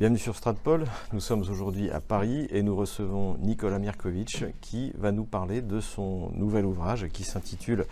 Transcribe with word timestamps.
Bienvenue 0.00 0.18
sur 0.18 0.34
Stratpol. 0.34 0.86
Nous 1.12 1.20
sommes 1.20 1.42
aujourd'hui 1.42 1.90
à 1.90 2.00
Paris 2.00 2.48
et 2.48 2.62
nous 2.62 2.74
recevons 2.74 3.36
Nicolas 3.36 3.78
Mirkovitch 3.78 4.46
qui 4.62 4.94
va 4.96 5.12
nous 5.12 5.26
parler 5.26 5.60
de 5.60 5.78
son 5.78 6.30
nouvel 6.32 6.64
ouvrage 6.64 7.08
qui 7.08 7.22
s'intitule 7.22 7.84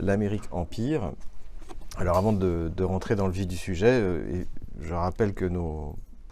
L'Amérique 0.00 0.42
Empire. 0.50 1.12
Alors 1.98 2.16
avant 2.16 2.32
de, 2.32 2.82
rentrer 2.82 3.14
dans 3.14 3.28
le 3.28 3.32
vif 3.32 3.46
du 3.46 3.56
sujet, 3.56 3.92
euh, 3.92 4.42
je 4.80 4.92
rappelle 4.92 5.34
que 5.34 5.44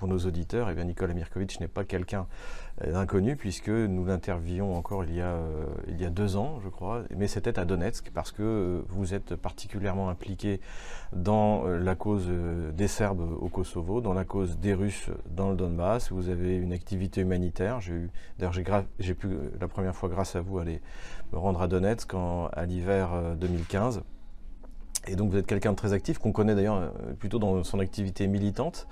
nos 0.06 0.18
auditeurs, 0.18 0.70
eh 0.70 0.74
bien 0.74 0.84
Nicolas 0.84 1.14
Mirkovitch 1.14 1.60
n'est 1.60 1.68
pas 1.68 1.84
quelqu'un 1.84 2.26
euh, 2.82 2.96
inconnu 2.96 3.36
puisque 3.36 3.68
nous 3.68 4.04
l'interviewons 4.04 4.76
encore 4.76 5.04
il 5.04 5.14
y, 5.14 5.20
a, 5.20 5.26
euh, 5.26 5.64
il 5.86 6.00
y 6.00 6.04
a 6.04 6.10
deux 6.10 6.36
ans, 6.36 6.58
je 6.64 6.68
crois, 6.68 7.02
mais 7.16 7.28
c'était 7.28 7.56
à 7.58 7.64
Donetsk 7.64 8.10
parce 8.12 8.32
que 8.32 8.42
euh, 8.42 8.82
vous 8.88 9.14
êtes 9.14 9.36
particulièrement 9.36 10.08
impliqué 10.08 10.60
dans 11.12 11.64
la 11.64 11.94
cause 11.94 12.28
des 12.72 12.88
Serbes 12.88 13.36
au 13.40 13.48
Kosovo, 13.48 14.00
dans 14.00 14.14
la 14.14 14.24
cause 14.24 14.58
des 14.58 14.74
Russes 14.74 15.10
dans 15.30 15.50
le 15.50 15.56
Donbass. 15.56 16.10
Vous 16.10 16.28
avez 16.28 16.56
une 16.56 16.72
activité 16.72 17.20
humanitaire. 17.20 17.78
D'ailleurs, 18.38 18.82
j'ai 18.98 19.14
pu 19.14 19.28
la 19.60 19.68
première 19.68 19.94
fois, 19.94 20.08
grâce 20.08 20.34
à 20.34 20.40
vous, 20.40 20.58
aller 20.58 20.80
me 21.32 21.38
rendre 21.38 21.62
à 21.62 21.68
Donetsk 21.68 22.12
à 22.14 22.66
l'hiver 22.66 23.36
2015. 23.36 24.02
Et 25.06 25.14
donc 25.14 25.30
vous 25.30 25.36
êtes 25.36 25.46
quelqu'un 25.46 25.70
de 25.70 25.76
très 25.76 25.92
actif, 25.92 26.18
qu'on 26.18 26.32
connaît 26.32 26.56
d'ailleurs 26.56 26.92
plutôt 27.20 27.38
dans 27.38 27.62
son 27.62 27.78
activité 27.78 28.26
militante. 28.26 28.88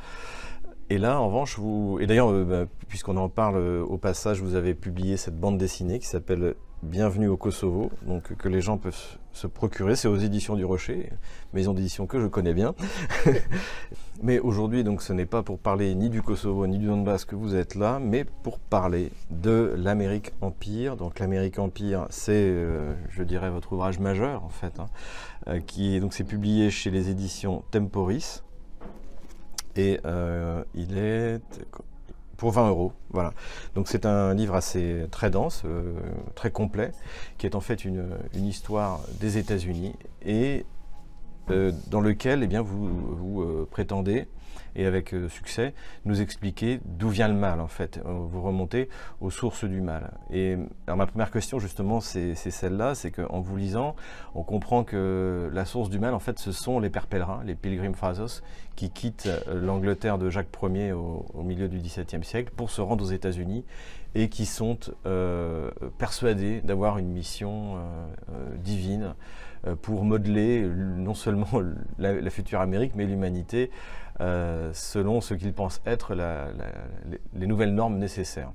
Et 0.90 0.98
là, 0.98 1.20
en 1.20 1.26
revanche, 1.28 1.58
vous. 1.58 1.98
Et 2.00 2.06
d'ailleurs, 2.06 2.30
euh, 2.30 2.44
bah, 2.44 2.70
puisqu'on 2.88 3.16
en 3.16 3.28
parle 3.28 3.56
euh, 3.56 3.82
au 3.82 3.98
passage, 3.98 4.40
vous 4.40 4.54
avez 4.54 4.74
publié 4.74 5.16
cette 5.16 5.38
bande 5.38 5.58
dessinée 5.58 5.98
qui 5.98 6.06
s'appelle 6.06 6.54
Bienvenue 6.82 7.28
au 7.28 7.36
Kosovo, 7.36 7.92
donc 8.06 8.34
que 8.34 8.48
les 8.48 8.60
gens 8.60 8.76
peuvent 8.76 9.16
se 9.32 9.46
procurer. 9.46 9.94
C'est 9.94 10.08
aux 10.08 10.16
éditions 10.16 10.56
du 10.56 10.64
Rocher, 10.64 11.10
maison 11.54 11.74
d'édition 11.74 12.06
que 12.06 12.20
je 12.20 12.26
connais 12.26 12.54
bien. 12.54 12.74
mais 14.22 14.40
aujourd'hui, 14.40 14.82
donc, 14.82 15.00
ce 15.00 15.12
n'est 15.12 15.26
pas 15.26 15.42
pour 15.42 15.58
parler 15.58 15.94
ni 15.94 16.10
du 16.10 16.22
Kosovo 16.22 16.66
ni 16.66 16.78
du 16.78 16.86
Donbass 16.86 17.24
que 17.24 17.36
vous 17.36 17.54
êtes 17.54 17.76
là, 17.76 18.00
mais 18.00 18.24
pour 18.24 18.58
parler 18.58 19.12
de 19.30 19.74
l'Amérique 19.76 20.32
Empire. 20.40 20.96
Donc, 20.96 21.20
l'Amérique 21.20 21.58
Empire, 21.58 22.06
c'est, 22.10 22.32
euh, 22.34 22.92
je 23.10 23.22
dirais, 23.22 23.50
votre 23.50 23.72
ouvrage 23.72 24.00
majeur 24.00 24.44
en 24.44 24.50
fait, 24.50 24.80
hein, 24.80 25.60
qui 25.60 25.96
est 25.96 26.00
donc 26.00 26.12
c'est 26.12 26.24
publié 26.24 26.70
chez 26.70 26.90
les 26.90 27.08
éditions 27.08 27.62
Temporis. 27.70 28.42
Et 29.76 30.00
euh, 30.04 30.62
il 30.74 30.98
est 30.98 31.40
pour 32.36 32.50
20 32.50 32.68
euros. 32.68 32.92
Voilà. 33.10 33.32
Donc 33.74 33.88
c'est 33.88 34.06
un 34.06 34.34
livre 34.34 34.54
assez 34.54 35.06
très 35.10 35.30
dense, 35.30 35.62
euh, 35.64 35.94
très 36.34 36.50
complet, 36.50 36.92
qui 37.38 37.46
est 37.46 37.54
en 37.54 37.60
fait 37.60 37.84
une, 37.84 38.18
histoire 38.34 39.00
des 39.20 39.38
États-Unis 39.38 39.94
et 40.24 40.66
euh, 41.50 41.72
dans 41.88 42.00
lequel 42.00 42.42
eh 42.42 42.46
bien, 42.46 42.62
vous 42.62 43.66
prétendez 43.70 44.26
et 44.76 44.86
avec 44.86 45.14
euh, 45.14 45.28
succès, 45.28 45.74
nous 46.04 46.20
expliquer 46.20 46.80
d'où 46.84 47.08
vient 47.08 47.28
le 47.28 47.34
mal 47.34 47.60
en 47.60 47.68
fait. 47.68 47.98
Euh, 47.98 48.12
vous 48.12 48.42
remontez 48.42 48.88
aux 49.20 49.30
sources 49.30 49.64
du 49.64 49.80
mal. 49.80 50.12
Et 50.30 50.56
ma 50.88 51.06
première 51.06 51.30
question 51.30 51.58
justement, 51.58 52.00
c'est 52.00 52.34
celle-là, 52.34 52.94
c'est 52.94 53.10
qu'en 53.10 53.40
vous 53.40 53.56
lisant, 53.56 53.94
on 54.34 54.42
comprend 54.42 54.84
que 54.84 55.50
la 55.52 55.64
source 55.64 55.90
du 55.90 55.98
mal 55.98 56.14
en 56.14 56.18
fait, 56.18 56.38
ce 56.38 56.52
sont 56.52 56.80
les 56.80 56.90
pères 56.90 57.06
pèlerins, 57.06 57.42
les 57.44 57.54
Pilgrim 57.54 57.94
Fathers, 57.94 58.42
qui 58.76 58.90
quittent 58.90 59.26
euh, 59.26 59.60
l'Angleterre 59.60 60.18
de 60.18 60.30
Jacques 60.30 60.48
Ier 60.62 60.92
au, 60.92 61.24
milieu 61.42 61.68
du 61.68 61.78
XVIIe 61.78 62.24
siècle 62.24 62.52
pour 62.56 62.70
se 62.70 62.80
rendre 62.80 63.04
aux 63.04 63.10
États-Unis 63.10 63.64
et 64.14 64.28
qui 64.28 64.46
sont 64.46 64.78
persuadés 65.98 66.60
d'avoir 66.60 66.98
une 66.98 67.08
mission 67.08 67.78
divine 68.56 69.14
pour 69.80 70.04
modeler 70.04 70.60
non 70.62 71.14
seulement 71.14 71.48
la 71.98 72.30
future 72.30 72.60
Amérique, 72.60 72.92
mais 72.94 73.06
l'humanité 73.06 73.70
euh, 74.20 74.70
selon 74.74 75.20
ce 75.20 75.34
qu'ils 75.34 75.54
pensent 75.54 75.80
être 75.86 76.14
les 77.34 77.46
nouvelles 77.46 77.74
normes 77.74 77.98
nécessaires. 77.98 78.52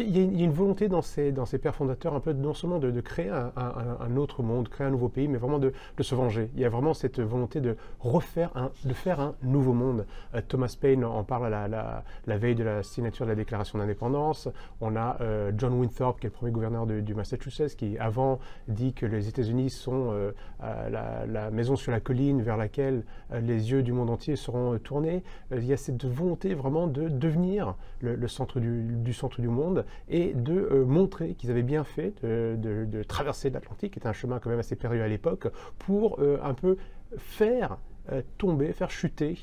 Il 0.00 0.16
y, 0.16 0.42
a 0.42 0.44
une 0.44 0.52
volonté 0.52 0.88
dans 0.88 1.02
ces, 1.02 1.32
pères 1.60 1.74
fondateurs 1.74 2.14
un 2.14 2.20
peu 2.20 2.32
non 2.32 2.54
seulement 2.54 2.78
de, 2.78 3.00
créer 3.00 3.30
un, 3.30 4.16
autre 4.16 4.44
monde, 4.44 4.68
créer 4.68 4.86
un 4.86 4.90
nouveau 4.90 5.08
pays, 5.08 5.26
mais 5.26 5.38
vraiment 5.38 5.58
de, 5.58 5.72
se 6.00 6.14
venger. 6.14 6.50
Il 6.54 6.60
y 6.60 6.64
a 6.64 6.68
vraiment 6.68 6.94
cette 6.94 7.18
volonté 7.18 7.60
de 7.60 7.76
refaire, 7.98 8.52
un, 8.54 8.70
de 8.84 8.92
faire 8.92 9.18
un 9.18 9.34
nouveau 9.42 9.72
monde. 9.72 10.06
Euh, 10.36 10.40
Thomas 10.46 10.76
Paine 10.80 11.04
en 11.04 11.24
parle 11.24 11.50
la, 11.50 12.36
veille 12.36 12.54
de 12.54 12.62
la 12.62 12.84
signature 12.84 13.26
de 13.26 13.30
la 13.30 13.34
déclaration 13.34 13.78
d'indépendance. 13.80 14.48
On 14.80 14.94
a 14.94 15.16
euh, 15.20 15.50
John 15.56 15.72
Winthrop, 15.72 16.20
qui 16.20 16.26
est 16.26 16.30
le 16.30 16.34
premier 16.34 16.52
gouverneur 16.52 16.86
du 16.86 17.14
Massachusetts, 17.14 17.74
qui 17.76 17.98
avant 17.98 18.38
dit 18.68 18.92
que 18.92 19.04
les 19.04 19.26
États-Unis 19.26 19.70
sont 19.70 20.12
euh, 20.12 20.30
la, 20.60 21.50
maison 21.50 21.74
sur 21.74 21.90
la 21.90 21.98
colline 21.98 22.40
vers 22.40 22.56
laquelle 22.56 23.02
les 23.32 23.72
yeux 23.72 23.82
du 23.82 23.92
monde 23.92 24.10
entier 24.10 24.36
seront 24.36 24.78
tournés. 24.78 25.24
il 25.50 25.64
y 25.64 25.72
a 25.72 25.76
cette 25.76 26.04
volonté 26.04 26.54
vraiment 26.54 26.86
de 26.86 27.08
devenir 27.08 27.74
le, 28.00 28.28
centre 28.28 28.60
du 28.60 29.12
centre 29.12 29.40
du 29.40 29.48
monde 29.48 29.84
et 30.08 30.32
de 30.34 30.54
euh, 30.54 30.84
montrer 30.84 31.34
qu'ils 31.34 31.50
avaient 31.50 31.62
bien 31.62 31.84
fait 31.84 32.14
de, 32.22 33.02
traverser 33.02 33.50
l'Atlantique, 33.50 33.92
qui 33.92 33.98
était 33.98 34.08
un 34.08 34.12
chemin 34.12 34.38
quand 34.38 34.50
même 34.50 34.58
assez 34.58 34.76
périlleux 34.76 35.02
à 35.02 35.08
l'époque, 35.08 35.48
pour 35.78 36.20
euh, 36.20 36.38
un 36.42 36.54
peu 36.54 36.76
faire 37.16 37.78
euh, 38.12 38.22
tomber, 38.38 38.72
faire 38.72 38.90
chuter 38.90 39.38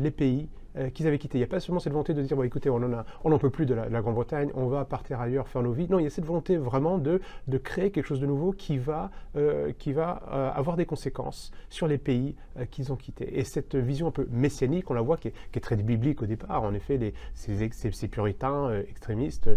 les 0.00 0.10
pays 0.10 0.48
euh, 0.78 0.90
qu'ils 0.90 1.06
avaient 1.06 1.18
quitté. 1.18 1.38
Il 1.38 1.40
n'y 1.40 1.44
a 1.44 1.48
pas 1.48 1.60
seulement 1.60 1.80
cette 1.80 1.92
volonté 1.92 2.14
de 2.14 2.22
dire, 2.22 2.36
bon, 2.36 2.42
écoutez, 2.42 2.70
on 2.70 2.78
n'en 2.78 3.38
peut 3.38 3.50
plus 3.50 3.66
de 3.66 3.74
la, 3.74 4.00
Grande-Bretagne, 4.00 4.50
on 4.54 4.66
va 4.66 4.84
partir 4.84 5.20
ailleurs, 5.20 5.48
faire 5.48 5.62
nos 5.62 5.72
vies. 5.72 5.88
Non, 5.88 5.98
il 5.98 6.04
y 6.04 6.06
a 6.06 6.10
cette 6.10 6.24
volonté 6.24 6.56
vraiment 6.56 6.98
de, 6.98 7.20
de 7.48 7.58
créer 7.58 7.90
quelque 7.90 8.06
chose 8.06 8.20
de 8.20 8.26
nouveau 8.26 8.52
qui 8.52 8.78
va, 8.78 9.10
euh, 9.36 9.72
euh, 9.86 10.50
avoir 10.54 10.76
des 10.76 10.86
conséquences 10.86 11.50
sur 11.68 11.88
les 11.88 11.98
pays 11.98 12.36
qu'ils 12.70 12.92
ont 12.92 12.96
quittés. 12.96 13.38
Et 13.38 13.44
cette 13.44 13.74
vision 13.76 14.08
un 14.08 14.10
peu 14.10 14.26
messianique, 14.30 14.90
on 14.90 14.94
la 14.94 15.00
voit, 15.00 15.16
qui 15.16 15.28
est, 15.28 15.60
très 15.60 15.76
biblique 15.76 16.22
au 16.22 16.26
départ. 16.26 16.62
En 16.62 16.72
effet, 16.72 17.12
ces, 17.34 18.08
puritains 18.08 18.70
extrémistes 18.88 19.50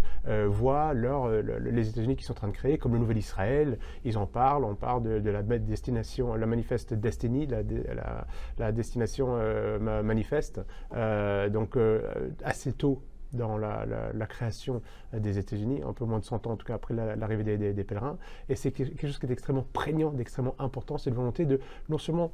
voient 0.48 0.94
les 0.94 1.90
États-Unis 1.90 2.16
qui 2.16 2.24
sont 2.24 2.34
en 2.34 2.36
train 2.36 2.48
de 2.48 2.54
créer 2.54 2.78
comme 2.78 2.94
le 2.94 3.00
nouvel 3.00 3.18
Israël. 3.18 3.78
Ils 4.04 4.18
en 4.18 4.26
parlent, 4.26 4.64
on 4.64 4.76
parle 4.76 5.04
de, 5.22 5.30
la 5.30 5.44
destination, 5.44 6.36
la 6.36 6.48
manifeste 6.48 6.94
Destiny, 6.94 7.48
la, 8.58 8.72
destination 8.72 9.38
manifeste. 9.80 10.62
Donc 11.50 11.78
euh, 11.78 12.30
assez 12.44 12.74
tôt 12.74 13.02
dans 13.34 13.58
la, 13.58 13.86
création 14.28 14.82
des 15.14 15.38
États-Unis, 15.38 15.82
un 15.88 15.94
peu 15.94 16.06
moins 16.06 16.20
de 16.20 16.26
100 16.26 16.48
ans 16.48 16.52
en 16.52 16.56
tout 16.58 16.66
cas 16.66 16.76
après 16.76 16.94
l'arrivée 16.94 17.58
des, 17.58 17.84
pèlerins. 17.84 18.18
Et 18.50 18.56
c'est 18.56 18.72
quelque 18.72 19.08
chose 19.08 19.20
qui 19.20 19.26
est 19.26 19.32
extrêmement 19.32 19.66
prégnant, 19.72 20.12
d'extrêmement 20.12 20.56
important, 20.60 20.98
c'est 20.98 21.10
la 21.10 21.16
volonté 21.16 21.46
de 21.46 21.60
non 21.88 21.98
seulement 21.98 22.32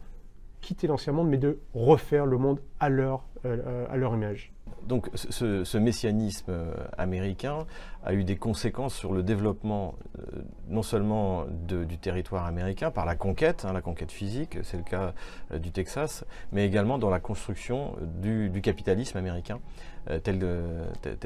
quitter 0.62 0.88
l'ancien 0.88 1.13
monde, 1.13 1.29
mais 1.29 1.38
de 1.38 1.59
refaire 1.73 2.25
le 2.25 2.38
monde 2.38 2.59
à 2.79 2.90
leur, 2.90 3.23
euh, 3.45 3.85
à 3.90 3.97
leur 3.97 4.13
image. 4.13 4.51
Donc 4.88 5.09
ce, 5.16 5.78
messianisme 5.78 6.53
américain 6.97 7.66
a 8.06 8.13
eu 8.13 8.23
des 8.23 8.38
conséquences 8.38 8.95
sur 8.95 9.12
le 9.12 9.22
développement 9.22 9.95
non 10.69 10.81
seulement 10.81 11.44
du 11.68 11.97
territoire 11.97 12.45
américain 12.45 12.90
par 12.90 13.06
la 13.06 13.16
conquête, 13.18 13.66
hein, 13.66 13.73
la 13.73 13.81
conquête 13.81 14.13
physique, 14.13 14.57
c'est 14.63 14.78
le 14.78 14.84
cas 14.84 15.13
du 15.53 15.72
Texas, 15.72 16.23
mais 16.53 16.66
également 16.66 17.00
dans 17.00 17.09
la 17.09 17.19
construction 17.19 17.97
du 18.22 18.62
capitalisme 18.62 19.18
américain. 19.18 19.59
Euh, 20.09 20.19
tel, 20.19 20.40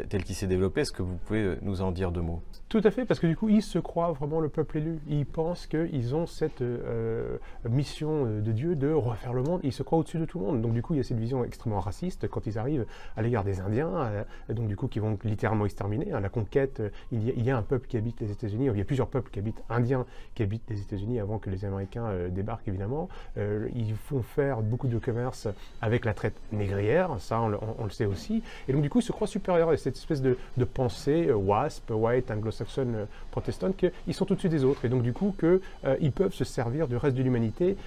tel, 0.09 0.23
qu'il 0.23 0.35
s'est 0.35 0.47
développé. 0.47 0.81
Est-ce 0.81 0.91
que 0.91 1.03
vous 1.03 1.15
pouvez 1.25 1.41
euh, 1.41 1.59
nous 1.61 1.81
en 1.81 1.91
dire 1.91 2.11
deux 2.11 2.21
mots? 2.21 2.41
Tout 2.67 2.81
à 2.83 2.89
fait, 2.89 3.05
parce 3.05 3.19
que 3.19 3.27
du 3.27 3.35
coup, 3.35 3.49
ils 3.49 3.61
se 3.61 3.77
croient 3.77 4.11
vraiment 4.11 4.39
le 4.39 4.49
peuple 4.49 4.77
élu. 4.77 4.99
Ils 5.07 5.25
pensent 5.25 5.67
qu'ils 5.67 6.15
ont 6.15 6.25
cette 6.25 6.61
euh, 6.61 7.37
mission 7.69 8.25
de 8.25 8.51
Dieu 8.51 8.75
de 8.75 8.91
refaire 8.91 9.33
le 9.33 9.43
monde. 9.43 9.59
Ils 9.63 9.73
se 9.73 9.83
croient 9.83 9.99
au-dessus 9.99 10.17
de 10.17 10.25
tout 10.25 10.39
le 10.39 10.45
monde. 10.45 10.61
Donc 10.61 10.73
du 10.73 10.81
coup, 10.81 10.93
il 10.93 10.97
y 10.97 10.99
a 10.99 11.03
cette 11.03 11.19
vision 11.19 11.43
extrêmement 11.43 11.79
raciste 11.79 12.27
quand 12.27 12.47
ils 12.47 12.57
arrivent 12.57 12.85
à 13.17 13.21
l'égard 13.21 13.43
des 13.43 13.59
Indiens, 13.59 14.11
donc 14.49 14.67
du 14.67 14.75
coup, 14.75 14.87
qui 14.87 14.99
vont 14.99 15.17
littéralement 15.23 15.65
exterminer. 15.65 16.13
Hein. 16.13 16.21
La 16.21 16.29
conquête, 16.29 16.81
il 17.11 17.43
y, 17.43 17.51
a, 17.51 17.57
un 17.57 17.61
peuple 17.61 17.87
qui 17.87 17.97
habite 17.97 18.19
les 18.21 18.31
États-Unis. 18.31 18.69
Il 18.71 18.77
y 18.77 18.81
a 18.81 18.85
plusieurs 18.85 19.07
peuples 19.07 19.29
qui 19.31 19.39
habitent 19.39 19.61
indiens 19.69 20.05
qui 20.33 20.43
habitent 20.43 20.69
les 20.69 20.81
États-Unis 20.81 21.19
avant 21.19 21.39
que 21.39 21.49
les 21.49 21.65
Américains 21.65 22.29
débarquent 22.29 22.67
évidemment. 22.67 23.09
ils 23.37 23.95
font 23.95 24.21
faire 24.21 24.61
beaucoup 24.61 24.87
de 24.87 24.97
commerce 24.97 25.47
avec 25.81 26.05
la 26.05 26.13
traite 26.13 26.39
négrière, 26.51 27.15
ça 27.19 27.41
on, 27.41 27.83
le 27.83 27.89
sait 27.89 28.05
aussi. 28.05 28.43
Donc, 28.71 28.81
du 28.81 28.89
coup, 28.89 28.99
ils 28.99 29.03
se 29.03 29.11
croient 29.11 29.27
supérieurs 29.27 29.69
à 29.69 29.77
cette 29.77 29.97
espèce 29.97 30.21
de, 30.21 30.37
pensée 30.73 31.27
euh, 31.27 31.35
WASP, 31.35 31.91
white, 31.91 32.31
anglo-saxonne, 32.31 32.95
euh, 32.95 33.05
protestante, 33.31 33.75
qu'ils 33.77 34.13
sont 34.13 34.31
au-dessus 34.31 34.49
des 34.49 34.63
autres. 34.63 34.85
Et 34.85 34.89
donc, 34.89 35.03
du 35.03 35.13
coup, 35.13 35.35
qu'ils 35.39 35.59
euh, 35.85 36.11
peuvent 36.13 36.33
se 36.33 36.43
servir 36.43 36.87
du 36.87 36.97
reste 36.97 37.15
de 37.15 37.23
l'humanité 37.23 37.77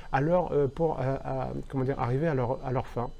pour 0.74 0.98
comment 1.68 1.84
dire, 1.84 1.98
arriver 1.98 2.28
à 2.28 2.34
leur, 2.34 2.86
fin 2.86 3.10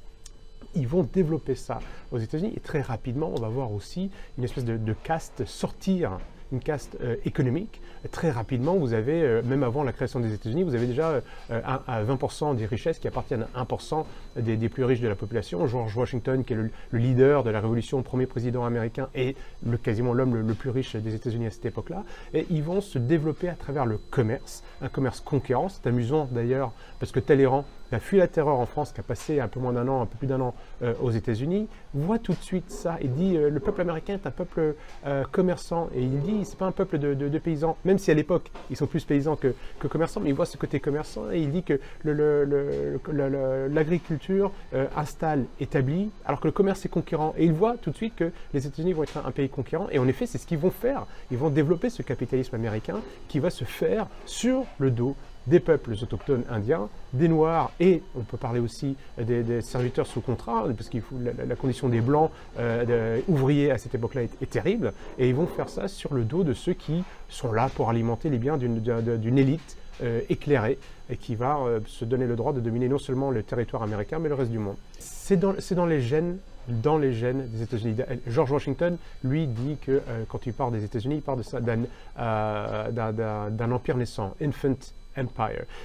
ils 0.76 0.88
vont 0.88 1.04
développer 1.12 1.54
ça 1.54 1.78
aux 2.10 2.18
États-Unis 2.18 2.52
et 2.56 2.60
très 2.60 2.80
rapidement, 2.80 3.30
on 3.32 3.40
va 3.40 3.48
voir 3.48 3.72
aussi 3.72 4.10
une 4.38 4.44
espèce 4.44 4.64
de 4.64 4.92
caste 5.04 5.44
sortir 5.44 6.18
une 6.52 6.60
caste 6.60 6.96
euh, 7.02 7.16
économique. 7.24 7.80
Très 8.10 8.30
rapidement, 8.30 8.76
vous 8.76 8.92
avez, 8.92 9.22
euh, 9.22 9.42
même 9.42 9.62
avant 9.62 9.82
la 9.82 9.92
création 9.92 10.20
des 10.20 10.34
États-Unis, 10.34 10.62
vous 10.62 10.74
avez 10.74 10.86
déjà 10.86 11.10
euh, 11.10 11.20
à 11.64 12.02
20% 12.04 12.56
des 12.56 12.66
richesses 12.66 12.98
qui 12.98 13.08
appartiennent 13.08 13.46
à 13.54 13.64
1% 13.64 14.04
des, 14.36 14.68
plus 14.68 14.84
riches 14.84 15.00
de 15.00 15.08
la 15.08 15.14
population. 15.14 15.66
George 15.66 15.96
Washington, 15.96 16.44
qui 16.44 16.52
est 16.52 16.56
le, 16.56 16.70
leader 16.92 17.42
de 17.44 17.50
la 17.50 17.60
Révolution, 17.60 18.02
premier 18.02 18.26
président 18.26 18.64
américain 18.64 19.08
et 19.14 19.36
le, 19.64 19.76
quasiment 19.76 20.12
l'homme 20.12 20.36
le, 20.36 20.54
plus 20.54 20.70
riche 20.70 20.96
des 20.96 21.14
États-Unis 21.14 21.46
à 21.46 21.50
cette 21.50 21.66
époque-là. 21.66 22.04
Et 22.34 22.46
ils 22.50 22.62
vont 22.62 22.80
se 22.80 22.98
développer 22.98 23.48
à 23.48 23.54
travers 23.54 23.86
le 23.86 23.98
commerce, 24.10 24.62
un 24.82 24.88
commerce 24.88 25.20
conquérant. 25.20 25.68
C'est 25.68 25.86
amusant 25.86 26.28
d'ailleurs, 26.30 26.72
parce 27.00 27.12
que 27.12 27.20
Talleyrand, 27.20 27.64
qui 27.88 27.94
a 27.94 28.00
fui 28.00 28.18
la 28.18 28.28
terreur 28.28 28.58
en 28.58 28.66
France, 28.66 28.92
qui 28.92 29.00
a 29.00 29.02
passé 29.02 29.40
un 29.40 29.48
peu 29.48 29.60
moins 29.60 29.72
d'un 29.72 29.86
an, 29.88 30.02
un 30.02 30.06
peu 30.06 30.16
plus 30.16 30.26
d'un 30.26 30.40
an 30.40 30.54
euh, 30.82 30.94
aux 31.02 31.10
États-Unis, 31.10 31.68
voit 31.92 32.18
tout 32.18 32.32
de 32.32 32.42
suite 32.42 32.70
ça 32.70 32.96
et 33.00 33.08
dit 33.08 33.36
euh, 33.36 33.50
le 33.50 33.60
peuple 33.60 33.80
américain 33.82 34.14
est 34.14 34.26
un 34.26 34.30
peuple 34.30 34.74
euh, 35.06 35.24
commerçant. 35.30 35.88
Et 35.94 36.02
il 36.02 36.20
dit 36.20 36.44
c'est 36.44 36.58
pas 36.58 36.66
un 36.66 36.72
peuple 36.72 36.98
de, 36.98 37.38
paysans, 37.38 37.76
même 37.84 37.98
si 37.98 38.10
à 38.10 38.14
l'époque 38.14 38.50
ils 38.70 38.76
sont 38.76 38.86
plus 38.86 39.04
paysans 39.04 39.36
que, 39.36 39.54
commerçants, 39.88 40.20
mais 40.20 40.30
il 40.30 40.34
voit 40.34 40.46
ce 40.46 40.56
côté 40.56 40.80
commerçant 40.80 41.30
et 41.30 41.40
il 41.40 41.50
dit 41.50 41.62
que 41.62 41.78
l'agriculture 43.68 44.52
installe, 44.96 45.44
établit, 45.60 46.10
alors 46.24 46.40
que 46.40 46.48
le 46.48 46.52
commerce 46.52 46.84
est 46.86 46.88
conquérant. 46.88 47.34
Et 47.36 47.44
il 47.44 47.52
voit 47.52 47.76
tout 47.76 47.90
de 47.90 47.96
suite 47.96 48.14
que 48.16 48.30
les 48.52 48.66
États-Unis 48.66 48.92
vont 48.92 49.02
être 49.02 49.18
un, 49.18 49.26
un 49.26 49.30
pays 49.30 49.48
conquérant. 49.48 49.88
Et 49.90 49.98
en 49.98 50.08
effet, 50.08 50.26
c'est 50.26 50.38
ce 50.38 50.46
qu'ils 50.46 50.58
vont 50.58 50.70
faire. 50.70 51.06
Ils 51.30 51.38
vont 51.38 51.50
développer 51.50 51.90
ce 51.90 52.02
capitalisme 52.02 52.54
américain 52.54 53.00
qui 53.28 53.38
va 53.38 53.50
se 53.50 53.64
faire 53.64 54.06
sur 54.26 54.64
le 54.78 54.90
dos 54.90 55.16
des 55.46 55.60
peuples 55.60 55.92
autochtones 56.02 56.44
indiens, 56.50 56.88
des 57.12 57.28
Noirs 57.28 57.70
et 57.80 58.02
on 58.16 58.20
peut 58.20 58.36
parler 58.36 58.60
aussi 58.60 58.96
des, 59.18 59.60
serviteurs 59.62 60.06
sous 60.06 60.20
contrat, 60.20 60.66
parce 60.76 60.88
que 60.88 60.98
la, 61.46 61.56
condition 61.56 61.88
des 61.88 62.00
Blancs 62.00 62.30
euh, 62.58 63.20
ouvriers 63.28 63.70
à 63.70 63.78
cette 63.78 63.94
époque-là 63.94 64.22
est, 64.22 64.50
terrible, 64.50 64.92
et 65.18 65.28
ils 65.28 65.34
vont 65.34 65.46
faire 65.46 65.68
ça 65.68 65.88
sur 65.88 66.14
le 66.14 66.24
dos 66.24 66.44
de 66.44 66.54
ceux 66.54 66.74
qui 66.74 67.04
sont 67.28 67.52
là 67.52 67.68
pour 67.74 67.90
alimenter 67.90 68.30
les 68.30 68.38
biens 68.38 68.56
d'une 68.56 69.38
élite 69.38 69.76
euh, 70.02 70.20
éclairée 70.28 70.78
et 71.08 71.16
qui 71.16 71.34
va 71.34 71.58
euh, 71.58 71.80
se 71.86 72.04
donner 72.04 72.26
le 72.26 72.36
droit 72.36 72.52
de 72.52 72.60
dominer 72.60 72.88
non 72.88 72.98
seulement 72.98 73.30
le 73.30 73.42
territoire 73.42 73.82
américain, 73.82 74.18
mais 74.18 74.28
le 74.28 74.34
reste 74.34 74.50
du 74.50 74.58
monde. 74.58 74.76
C'est 74.98 75.36
dans, 75.36 75.54
dans 75.72 75.86
les 75.86 76.00
gènes 76.00 76.38
dans 76.66 76.96
les 76.96 77.12
gènes 77.12 77.46
des 77.48 77.62
États-Unis. 77.62 77.94
George 78.26 78.50
Washington, 78.50 78.96
lui, 79.22 79.46
dit 79.46 79.76
que 79.84 80.00
quand 80.28 80.46
il 80.46 80.54
parle 80.54 80.72
des 80.72 80.82
États-Unis, 80.82 81.16
il 81.16 81.20
parle 81.20 81.42
d'un 82.16 83.70
empire 83.70 83.98
naissant, 83.98 84.34
infant 84.40 84.74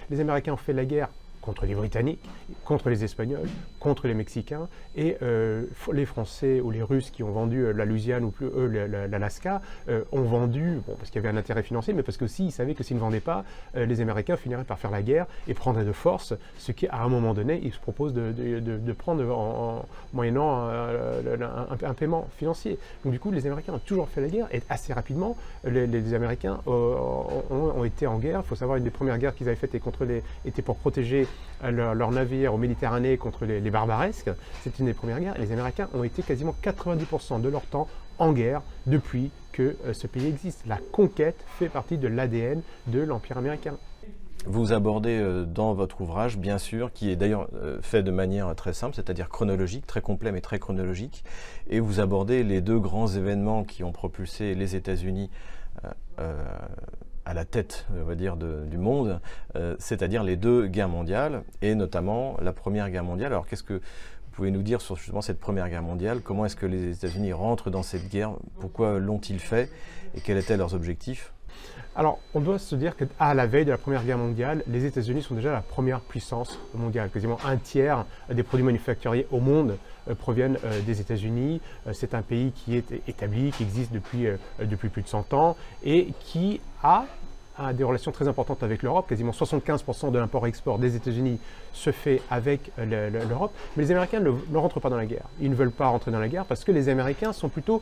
Les 0.10 0.20
Américains 0.20 0.54
ont 0.54 0.58
fait 0.58 0.74
la 0.74 0.86
guerre 0.86 1.10
contre 1.42 1.66
les 1.66 1.76
Britanniques, 1.76 2.30
contre 2.66 2.90
les 2.90 3.04
Espagnols, 3.04 3.50
contre 3.80 4.08
les 4.08 4.14
Mexicains, 4.14 4.68
et 4.96 5.18
euh, 5.22 5.64
les 5.94 6.06
Français 6.06 6.60
ou 6.62 6.72
les 6.72 6.84
Russes 6.84 7.12
qui 7.12 7.24
ont 7.24 7.32
vendu 7.32 7.66
euh, 7.66 7.72
la 7.72 7.86
Louisiane 7.86 8.24
ou 8.26 8.32
plus 8.32 8.48
eux 8.48 8.68
l'Alaska 8.68 9.62
euh, 9.88 10.04
ont 10.12 10.24
vendu, 10.24 10.82
bon, 10.86 10.96
parce 10.96 11.10
qu'il 11.10 11.22
y 11.22 11.26
avait 11.26 11.36
un 11.36 11.40
intérêt 11.40 11.64
financier, 11.64 11.94
mais 11.94 12.04
parce 12.04 12.18
qu'aussi 12.18 12.46
ils 12.48 12.52
savaient 12.52 12.74
que 12.74 12.84
s'ils 12.84 12.98
ne 12.98 13.02
vendaient 13.02 13.20
pas, 13.20 13.44
les 13.76 14.02
Américains 14.02 14.36
finiraient 14.36 14.64
par 14.64 14.80
faire 14.80 14.92
la 14.92 15.02
guerre 15.02 15.26
et 15.48 15.54
prendre 15.54 15.84
de 15.84 15.92
force, 15.92 16.34
ce 16.58 16.72
qui 16.72 16.88
à 16.88 17.02
un 17.04 17.08
moment 17.08 17.34
donné, 17.34 17.60
ils 17.64 17.72
se 17.72 17.80
proposent 17.80 18.14
de, 18.14 18.94
prendre 18.94 19.24
en, 19.30 19.86
moyennant 20.14 20.68
un, 20.68 21.94
paiement 21.94 22.28
financier. 22.38 22.78
Donc 23.04 23.14
du 23.14 23.20
coup, 23.20 23.32
les 23.32 23.46
Américains 23.46 23.74
ont 23.74 23.80
toujours 23.80 24.10
fait 24.10 24.22
la 24.22 24.28
guerre, 24.28 24.48
et 24.52 24.62
assez 24.70 24.94
rapidement, 24.94 25.38
les, 25.64 26.14
Américains 26.14 26.60
ont, 26.66 27.84
été 27.84 28.08
en 28.08 28.18
guerre. 28.18 28.42
Il 28.44 28.48
faut 28.48 28.56
savoir, 28.56 28.78
une 28.78 28.84
des 28.84 28.90
premières 28.90 29.18
guerres 29.18 29.36
qu'ils 29.36 29.48
avaient 29.48 29.56
faites 29.56 29.70
était, 29.70 29.80
contre 29.80 30.04
les, 30.06 30.24
était 30.46 30.62
pour 30.62 30.76
protéger 30.76 31.28
leurs 31.64 31.96
leur 31.96 32.12
navires 32.12 32.54
au 32.54 32.58
Méditerranée 32.58 33.18
contre 33.18 33.46
les, 33.46 33.69
barbaresques. 33.72 34.30
C'est 34.64 34.80
une 34.80 34.86
des 34.86 34.94
premières 34.94 35.20
guerres. 35.20 35.38
les 35.38 35.52
Américains 35.52 35.90
ont 35.94 36.04
été 36.04 36.22
quasiment 36.22 36.56
90% 36.64 37.42
de 37.42 37.50
leur 37.50 37.64
temps 37.64 37.88
en 38.18 38.34
guerre 38.34 38.62
depuis 38.86 39.32
que 39.52 39.76
euh, 39.86 39.94
ce 39.94 40.08
pays 40.08 40.28
existe. 40.28 40.66
La 40.68 40.78
conquête 40.92 41.44
fait 41.58 41.70
partie 41.70 41.98
de 41.98 42.08
l'ADN 42.08 42.62
de 42.88 43.00
l'Empire 43.00 43.38
américain. 43.38 43.78
Vous 44.46 44.72
abordez 44.72 45.18
euh, 45.18 45.44
dans 45.44 45.74
votre 45.74 46.02
ouvrage, 46.02 46.38
bien 46.38 46.58
sûr, 46.58 46.94
qui 46.94 47.10
est 47.10 47.16
d'ailleurs 47.16 47.50
euh, 47.56 47.82
fait 47.82 48.04
de 48.04 48.12
manière 48.12 48.56
très 48.56 48.74
simple, 48.74 48.96
c'est-à-dire 48.96 49.28
chronologique, 49.28 49.86
très 49.86 50.02
complet 50.02 50.32
mais 50.32 50.42
très 50.42 50.60
chronologique, 50.60 51.24
et 51.70 51.80
vous 51.80 52.00
abordez 52.00 52.44
les 52.44 52.62
deux 52.62 52.80
grands 52.80 53.08
événements 53.08 53.64
qui 53.64 53.84
ont 53.84 53.92
propulsé 53.92 54.56
les 54.56 54.76
États-Unis 54.76 55.30
à 57.26 57.34
la 57.34 57.46
tête, 57.46 57.86
du 58.70 58.78
monde, 58.78 59.20
euh, 59.56 59.76
c'est-à-dire 59.80 60.24
les 60.24 60.36
deux 60.36 60.68
guerres 60.68 60.90
mondiales, 60.90 61.44
et 61.62 61.76
notamment 61.76 62.38
la 62.42 62.54
Première 62.54 62.90
Guerre 62.90 63.04
mondiale. 63.04 63.32
Alors 63.34 63.48
qu'est-ce 63.48 63.64
que 63.64 63.74
vous 63.76 64.32
pouvez 64.32 64.52
nous 64.52 64.62
dire 64.62 64.82
sur 64.82 64.96
justement 64.96 65.22
cette 65.22 65.40
Première 65.40 65.70
Guerre 65.70 65.84
mondiale? 65.84 66.22
Comment 66.22 66.46
est-ce 66.46 66.56
que 66.56 66.66
les 66.66 66.92
États-Unis 66.98 67.34
rentrent 67.34 67.70
dans 67.70 67.84
cette 67.84 68.10
guerre? 68.10 68.32
Pourquoi 68.60 69.00
l'ont-ils 69.00 69.40
fait? 69.40 69.70
Et 70.16 70.22
quels 70.22 70.38
étaient 70.38 70.58
leurs 70.58 70.74
objectifs? 70.74 71.34
Alors, 71.96 72.20
on 72.34 72.40
doit 72.40 72.60
se 72.60 72.76
dire 72.76 72.96
qu'à 72.96 73.34
la 73.34 73.48
veille 73.48 73.66
de 73.66 73.72
la 73.72 73.78
Première 73.78 74.04
Guerre 74.06 74.18
mondiale, 74.18 74.64
les 74.68 74.86
États-Unis 74.86 75.22
sont 75.22 75.36
déjà 75.36 75.52
la 75.52 75.62
première 75.62 76.00
puissance 76.00 76.58
mondiale. 76.74 77.10
Quasiment 77.10 77.38
un 77.46 77.58
tiers 77.58 78.06
des 78.32 78.44
produits 78.44 78.66
manufacturiers 78.66 79.28
au 79.32 79.40
monde 79.40 79.78
proviennent 80.16 80.58
euh, 80.64 80.82
des 80.82 81.02
États-Unis. 81.02 81.62
c'est 81.94 82.14
un 82.14 82.22
pays 82.22 82.52
qui 82.52 82.76
est 82.76 83.02
établi, 83.08 83.52
qui 83.52 83.64
existe 83.64 83.92
depuis, 83.92 84.28
depuis 84.60 84.90
plus 84.90 85.02
de 85.02 85.08
100 85.08 85.34
ans 85.34 85.56
et 85.84 86.10
qui 86.20 86.62
a 86.84 87.06
des 87.74 87.84
relations 87.84 88.12
très 88.12 88.28
importantes 88.28 88.64
avec 88.64 88.84
l'Europe. 88.84 89.08
Quasiment 89.08 89.32
75% 89.32 90.12
de 90.12 90.20
l'import-export 90.20 90.80
des 90.80 90.96
États-Unis 90.96 91.40
se 91.74 91.92
fait 91.92 92.22
avec 92.30 92.72
l'Europe. 92.78 93.52
Mais 93.76 93.84
les 93.84 93.92
Américains 93.92 94.22
ne, 94.22 94.58
rentrent 94.58 94.80
pas 94.80 94.90
dans 94.90 94.98
la 94.98 95.06
guerre. 95.06 95.26
Ils 95.42 95.50
ne 95.50 95.56
veulent 95.56 95.72
pas 95.72 95.88
rentrer 95.88 96.12
dans 96.12 96.20
la 96.20 96.30
guerre 96.30 96.46
parce 96.46 96.64
que 96.64 96.72
les 96.72 96.88
Américains 96.88 97.34
sont 97.34 97.50
plutôt 97.50 97.82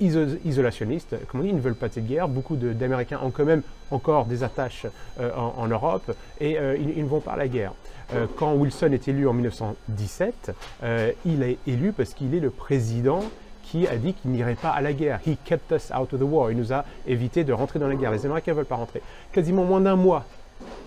isolationnistes. 0.00 1.16
Comme 1.26 1.40
on 1.40 1.42
dit, 1.42 1.50
ils 1.50 1.56
ne 1.56 1.60
veulent 1.60 1.74
pas 1.74 1.88
de 1.88 1.94
cette 1.94 2.06
guerre. 2.06 2.28
Beaucoup 2.28 2.56
d'Américains 2.56 3.20
ont 3.22 3.30
quand 3.30 3.44
même 3.44 3.62
encore 3.90 4.26
des 4.26 4.42
attaches 4.42 4.86
euh, 5.20 5.30
en, 5.34 5.66
Europe 5.66 6.14
et 6.40 6.58
euh, 6.58 6.76
ils, 6.76 7.02
ne 7.02 7.08
vont 7.08 7.20
pas 7.20 7.32
à 7.32 7.36
la 7.36 7.48
guerre. 7.48 7.72
Euh, 8.12 8.26
quand 8.36 8.54
Wilson 8.54 8.92
est 8.92 9.08
élu 9.08 9.28
en 9.28 9.32
1917, 9.32 10.52
il 11.24 11.42
est 11.42 11.58
élu 11.66 11.92
parce 11.92 12.14
qu'il 12.14 12.34
est 12.34 12.40
le 12.40 12.50
président 12.50 13.22
qui 13.62 13.86
a 13.86 13.96
dit 13.96 14.14
qu'il 14.14 14.30
n'irait 14.30 14.54
pas 14.54 14.70
à 14.70 14.80
la 14.80 14.92
guerre. 14.92 15.20
He 15.26 15.36
kept 15.44 15.72
us 15.72 15.90
out 15.90 16.12
of 16.12 16.20
the 16.20 16.22
war. 16.22 16.50
Il 16.50 16.56
nous 16.56 16.72
a 16.72 16.84
évité 17.06 17.44
de 17.44 17.52
rentrer 17.52 17.78
dans 17.78 17.88
la 17.88 17.96
guerre. 17.96 18.12
Les 18.12 18.24
Américains 18.24 18.52
ne 18.52 18.56
veulent 18.56 18.66
pas 18.66 18.76
rentrer. 18.76 19.02
Quasiment 19.32 19.64
moins 19.64 19.80
d'un 19.80 19.96
mois 19.96 20.24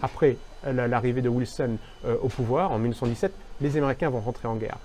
après 0.02 0.38
l'arrivée 0.66 1.22
de 1.22 1.30
Wilson 1.30 1.78
euh, 2.06 2.16
au 2.22 2.28
pouvoir, 2.28 2.72
en 2.72 2.80
1917, 2.80 3.34
les 3.62 3.78
Américains 3.78 4.10
vont 4.10 4.20
rentrer 4.20 4.48
en 4.48 4.56
guerre. 4.56 4.78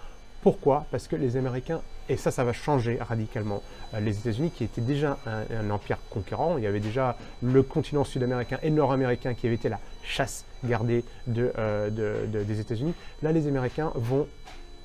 Pourquoi? 0.43 0.87
Parce 0.91 1.09
que 1.09 1.17
les 1.17 1.37
Américains, 1.37 1.81
et 2.09 2.17
ça, 2.17 2.31
ça 2.31 2.45
va 2.45 2.53
changer 2.53 2.99
radicalement. 3.01 3.63
Euh, 3.95 4.01
les 4.01 4.19
États-Unis, 4.19 4.51
qui 4.51 4.65
étaient 4.65 4.81
déjà 4.81 5.19
un, 5.27 5.71
empire 5.71 5.99
conquérant, 6.11 6.57
il 6.57 6.65
y 6.65 6.67
avait 6.67 6.81
déjà 6.81 7.17
le 7.43 7.63
continent 7.63 8.05
sud-américain 8.05 8.59
et 8.63 8.71
nord-américain 8.71 9.35
qui 9.35 9.47
avait 9.47 9.57
été 9.57 9.69
la 9.69 9.81
chasse 10.03 10.45
gardée 10.67 11.05
euh, 11.29 11.91
des 11.91 12.61
États-Unis. 12.61 12.95
Là, 13.23 13.33
les 13.33 13.47
Américains 13.47 13.93
vont 13.95 14.27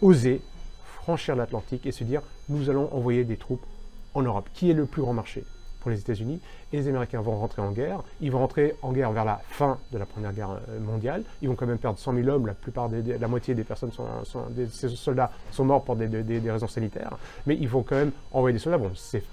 oser 0.01 0.41
franchir 0.83 1.35
l'Atlantique 1.35 1.85
et 1.85 1.91
se 1.91 2.03
dire 2.03 2.21
nous 2.49 2.69
allons 2.69 2.93
envoyer 2.93 3.23
des 3.23 3.37
troupes 3.37 3.65
en 4.13 4.21
Europe, 4.21 4.49
qui 4.53 4.69
est 4.69 4.73
le 4.73 4.85
plus 4.85 5.01
grand 5.01 5.13
marché 5.13 5.43
pour 5.79 5.89
les 5.89 5.99
États-Unis? 5.99 6.39
Et 6.71 6.77
les 6.77 6.87
Américains 6.87 7.21
vont 7.21 7.37
rentrer 7.37 7.61
en 7.61 7.71
guerre. 7.71 8.03
Ils 8.21 8.31
vont 8.31 8.39
rentrer 8.39 8.75
en 8.81 8.91
guerre 8.91 9.11
vers 9.11 9.25
la 9.25 9.41
fin 9.49 9.77
de 9.91 9.97
la 9.97 10.05
Première 10.05 10.31
Guerre 10.31 10.57
euh, 10.69 10.79
mondiale. 10.79 11.23
Ils 11.41 11.49
vont 11.49 11.55
quand 11.55 11.65
même 11.65 11.79
perdre 11.79 11.97
100 11.97 12.13
000 12.13 12.27
hommes. 12.27 12.47
La 12.47 12.53
plupart 12.53 12.89
la 12.89 13.27
moitié 13.27 13.55
des 13.55 13.63
personnes 13.63 13.91
sont, 13.91 14.05
des, 14.51 14.67
soldats 14.67 15.31
sont 15.51 15.65
morts 15.65 15.83
pour 15.83 15.95
des, 15.95 16.51
raisons 16.51 16.67
sanitaires. 16.67 17.17
Mais 17.47 17.57
ils 17.59 17.67
vont 17.67 17.83
quand 17.83 17.95
même 17.95 18.11
envoyer 18.31 18.53
des 18.53 18.59
soldats. 18.59 18.77
Bon, 18.77 18.91
c'est 18.95 19.23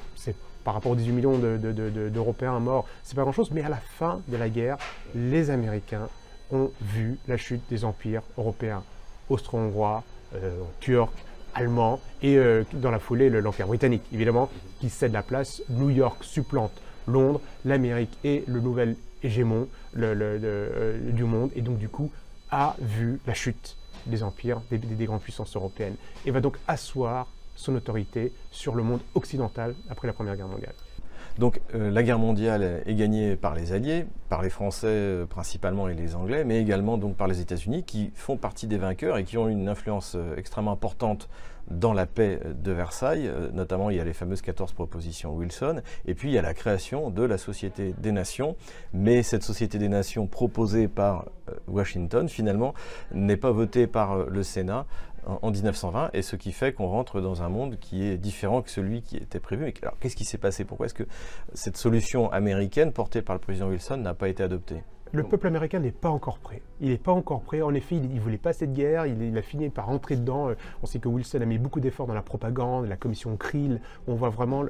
par 0.65 0.75
rapport 0.75 0.93
aux 0.93 0.97
18 0.97 1.13
millions 1.13 1.39
d'Européens 1.39 2.59
morts, 2.61 2.87
c'est 3.03 3.15
pas 3.15 3.23
grand-chose. 3.23 3.51
Mais 3.53 3.63
à 3.63 3.71
la 3.71 3.77
fin 3.77 4.21
de 4.29 4.37
la 4.37 4.51
guerre, 4.51 4.77
les 5.15 5.49
Américains 5.49 6.09
ont 6.51 6.71
vu 6.81 7.19
la 7.27 7.37
chute 7.37 7.63
des 7.71 7.85
empires 7.85 8.23
européens, 8.37 8.83
austro-hongrois, 9.29 10.03
euh, 10.35 10.61
turcs, 10.81 11.13
allemand 11.55 12.01
et 12.23 12.37
euh, 12.37 12.65
dans 12.75 12.91
la 12.91 12.99
foulée 12.99 13.31
l'Empire 13.31 13.67
britannique, 13.67 14.03
évidemment, 14.13 14.51
qui 14.81 14.91
cède 14.91 15.13
la 15.13 15.23
place. 15.23 15.63
New 15.71 15.91
York 15.91 16.23
supplante 16.23 16.73
Londres, 17.07 17.41
l'Amérique 17.65 18.17
est 18.25 18.47
le 18.47 18.61
nouvel 18.61 18.97
hégémon 19.23 19.67
euh, 19.97 21.13
du 21.13 21.25
monde 21.25 21.51
et 21.57 21.63
donc 21.63 21.79
du 21.79 21.89
coup 21.89 22.11
a 22.51 22.77
vu 22.79 23.21
la 23.27 23.35
chute 23.35 23.77
des 24.07 24.23
empires, 24.23 24.61
des, 24.71 25.07
grandes 25.07 25.21
puissances 25.21 25.57
européennes 25.57 25.97
et 26.25 26.31
va 26.31 26.41
donc 26.41 26.57
asseoir 26.69 27.27
son 27.57 27.75
autorité 27.75 28.33
sur 28.51 28.75
le 28.75 28.83
monde 28.83 29.01
occidental 29.15 29.75
après 29.91 30.07
la 30.07 30.13
Première 30.13 30.37
Guerre 30.37 30.49
mondiale. 30.49 30.75
Donc 31.39 31.61
euh, 31.75 31.91
la 31.91 32.03
guerre 32.03 32.19
mondiale 32.19 32.83
est 32.85 32.95
gagnée 32.95 33.37
par 33.37 33.55
les 33.55 33.73
Alliés, 33.73 34.07
par 34.29 34.43
les 34.43 34.51
Français 34.51 35.25
principalement 35.31 35.89
et 35.89 35.95
les 35.95 36.15
Anglais, 36.15 36.45
mais 36.45 36.61
également 36.61 36.99
donc 36.99 37.17
par 37.17 37.29
les 37.29 37.41
États-Unis 37.41 37.85
qui 37.85 38.11
font 38.15 38.37
partie 38.37 38.67
des 38.67 38.79
vainqueurs 38.79 39.19
et 39.19 39.25
qui 39.25 39.39
ont 39.39 39.49
une 39.49 39.69
influence 39.69 40.17
extrêmement 40.37 40.73
importante 40.73 41.29
dans 41.71 41.93
la 41.93 42.07
paix 42.07 42.41
de 42.63 42.73
Versailles. 42.73 43.27
Euh, 43.27 43.51
notamment, 43.53 43.91
il 43.91 43.97
y 43.97 44.01
a 44.01 44.05
les 44.05 44.13
fameuses 44.13 44.43
14 44.43 44.73
propositions 44.73 45.35
Wilson. 45.35 45.83
Et 46.07 46.15
puis, 46.15 46.31
il 46.31 46.35
y 46.35 46.39
a 46.39 46.43
la 46.43 46.55
création 46.55 47.11
de 47.11 47.23
la 47.23 47.39
Société 47.39 47.95
des 47.99 48.13
Nations. 48.13 48.57
Mais 48.93 49.23
cette 49.23 49.43
Société 49.43 49.79
des 49.79 49.89
Nations 49.89 50.27
proposée 50.27 50.89
par 50.89 51.27
euh, 51.49 51.53
Washington, 51.67 52.29
finalement, 52.29 52.75
n'est 53.13 53.37
pas 53.37 53.51
votée 53.51 53.87
par 53.87 54.13
euh, 54.13 54.27
le 54.31 54.43
Sénat 54.43 54.87
en 55.27 55.51
1920, 55.51 56.11
et 56.13 56.23
ce 56.23 56.37
qui 56.37 56.53
fait 56.53 56.73
qu'on 56.73 56.89
rentre 56.89 57.21
dans 57.21 57.43
un 57.43 57.49
monde 57.49 57.79
qui 57.81 58.05
est 58.05 58.17
différent 58.17 58.63
que 58.63 58.71
celui 58.71 59.03
qui 59.03 59.17
était 59.17 59.41
prévu. 59.41 59.73
Alors, 59.83 59.99
qu'est-ce 60.01 60.17
qui 60.17 60.25
s'est 60.25 60.39
passé? 60.39 60.65
Pourquoi 60.65 60.87
est-ce 60.87 60.95
que 60.95 61.07
cette 61.55 61.77
solution 61.77 62.31
américaine 62.33 62.93
portée 62.93 63.23
par 63.23 63.35
le 63.35 63.41
président 63.41 63.69
Wilson 63.69 63.99
n'a 63.99 64.15
pas 64.15 64.29
été 64.29 64.43
adoptée? 64.43 64.83
Le 65.13 65.23
peuple 65.25 65.47
américain 65.47 65.81
n'est 65.81 65.93
pas 65.93 66.11
encore 66.11 66.39
prêt. 66.39 66.63
Il 66.81 66.91
n'est 66.91 66.99
pas 66.99 67.13
encore 67.13 67.43
prêt. 67.43 67.63
En 67.63 67.75
effet, 67.75 67.97
il 67.97 68.15
ne 68.15 68.21
voulait 68.21 68.39
pas 68.39 68.53
cette 68.53 68.73
guerre. 68.73 69.07
Il, 69.07 69.37
a 69.37 69.43
fini 69.43 69.69
par 69.71 69.87
rentrer 69.87 70.17
dedans. 70.17 70.51
Euh, 70.51 70.55
on 70.83 70.87
sait 70.87 70.99
que 70.99 71.09
Wilson 71.09 71.41
a 71.41 71.45
mis 71.45 71.59
beaucoup 71.59 71.81
d'efforts 71.81 72.07
dans 72.07 72.15
la 72.15 72.23
propagande, 72.23 72.87
la 72.87 72.97
commission 72.97 73.37
Krill. 73.37 73.81
On 74.07 74.15
voit 74.15 74.31
vraiment 74.31 74.65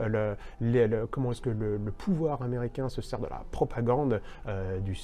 comment 1.11 1.33
est-ce 1.33 1.41
que 1.41 1.51
le, 1.51 1.79
pouvoir 1.97 2.43
américain 2.43 2.89
se 2.89 3.03
sert 3.03 3.19
de 3.19 3.27
la 3.27 3.45
propagande 3.51 4.21
euh, 4.47 4.79
du, 4.81 4.97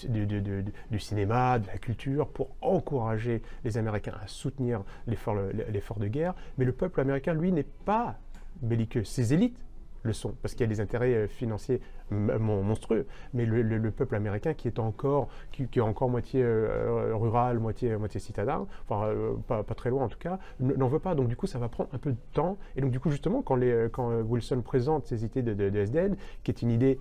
du, 0.90 0.98
cinéma, 0.98 1.58
de 1.58 1.66
la 1.66 1.78
culture, 1.78 2.28
pour 2.28 2.50
encourager 2.60 3.42
les 3.64 3.78
Américains 3.78 4.14
à 4.22 4.26
soutenir 4.26 4.82
l'effort 5.06 5.98
de 5.98 6.06
guerre. 6.06 6.34
Mais 6.58 6.64
le 6.64 6.72
peuple 6.72 7.00
américain, 7.00 7.34
lui, 7.34 7.52
n'est 7.52 7.62
pas 7.62 8.16
belliqueux. 8.62 9.04
Ses 9.04 9.34
élites 9.34 9.58
le 10.04 10.12
sont, 10.12 10.34
parce 10.42 10.54
qu'il 10.54 10.60
y 10.60 10.64
a 10.64 10.72
des 10.72 10.80
intérêts 10.80 11.14
euh, 11.14 11.26
financiers 11.26 11.80
monstrueux. 12.10 13.06
Mais 13.32 13.46
le, 13.46 13.90
peuple 13.90 14.14
américain 14.14 14.54
qui 14.54 14.68
est 14.68 14.78
encore, 14.78 15.28
qui, 15.50 15.66
est 15.74 15.80
encore 15.80 16.10
moitié 16.10 16.42
euh, 16.42 17.14
rural, 17.14 17.58
moitié, 17.58 17.96
moitié 17.96 18.20
citadin, 18.20 18.66
enfin 18.86 19.06
euh, 19.06 19.34
pas, 19.48 19.62
très 19.74 19.90
loin 19.90 20.04
en 20.04 20.08
tout 20.08 20.18
cas, 20.18 20.38
n'en 20.60 20.88
veut 20.88 20.98
pas. 20.98 21.14
Donc 21.14 21.28
du 21.28 21.36
coup, 21.36 21.46
ça 21.46 21.58
va 21.58 21.68
prendre 21.68 21.90
un 21.92 21.98
peu 21.98 22.12
de 22.12 22.18
temps. 22.32 22.58
Et 22.76 22.82
donc 22.82 22.90
du 22.90 23.00
coup, 23.00 23.10
justement, 23.10 23.42
quand, 23.42 23.56
les, 23.56 23.88
quand 23.90 24.10
Wilson 24.20 24.60
présente 24.60 25.06
ses 25.06 25.24
idées 25.24 25.42
de, 25.42 25.54
de 25.54 25.78
SDN, 25.78 26.16
qui 26.42 26.50
est 26.50 26.62
une 26.62 26.70
idée 26.70 27.00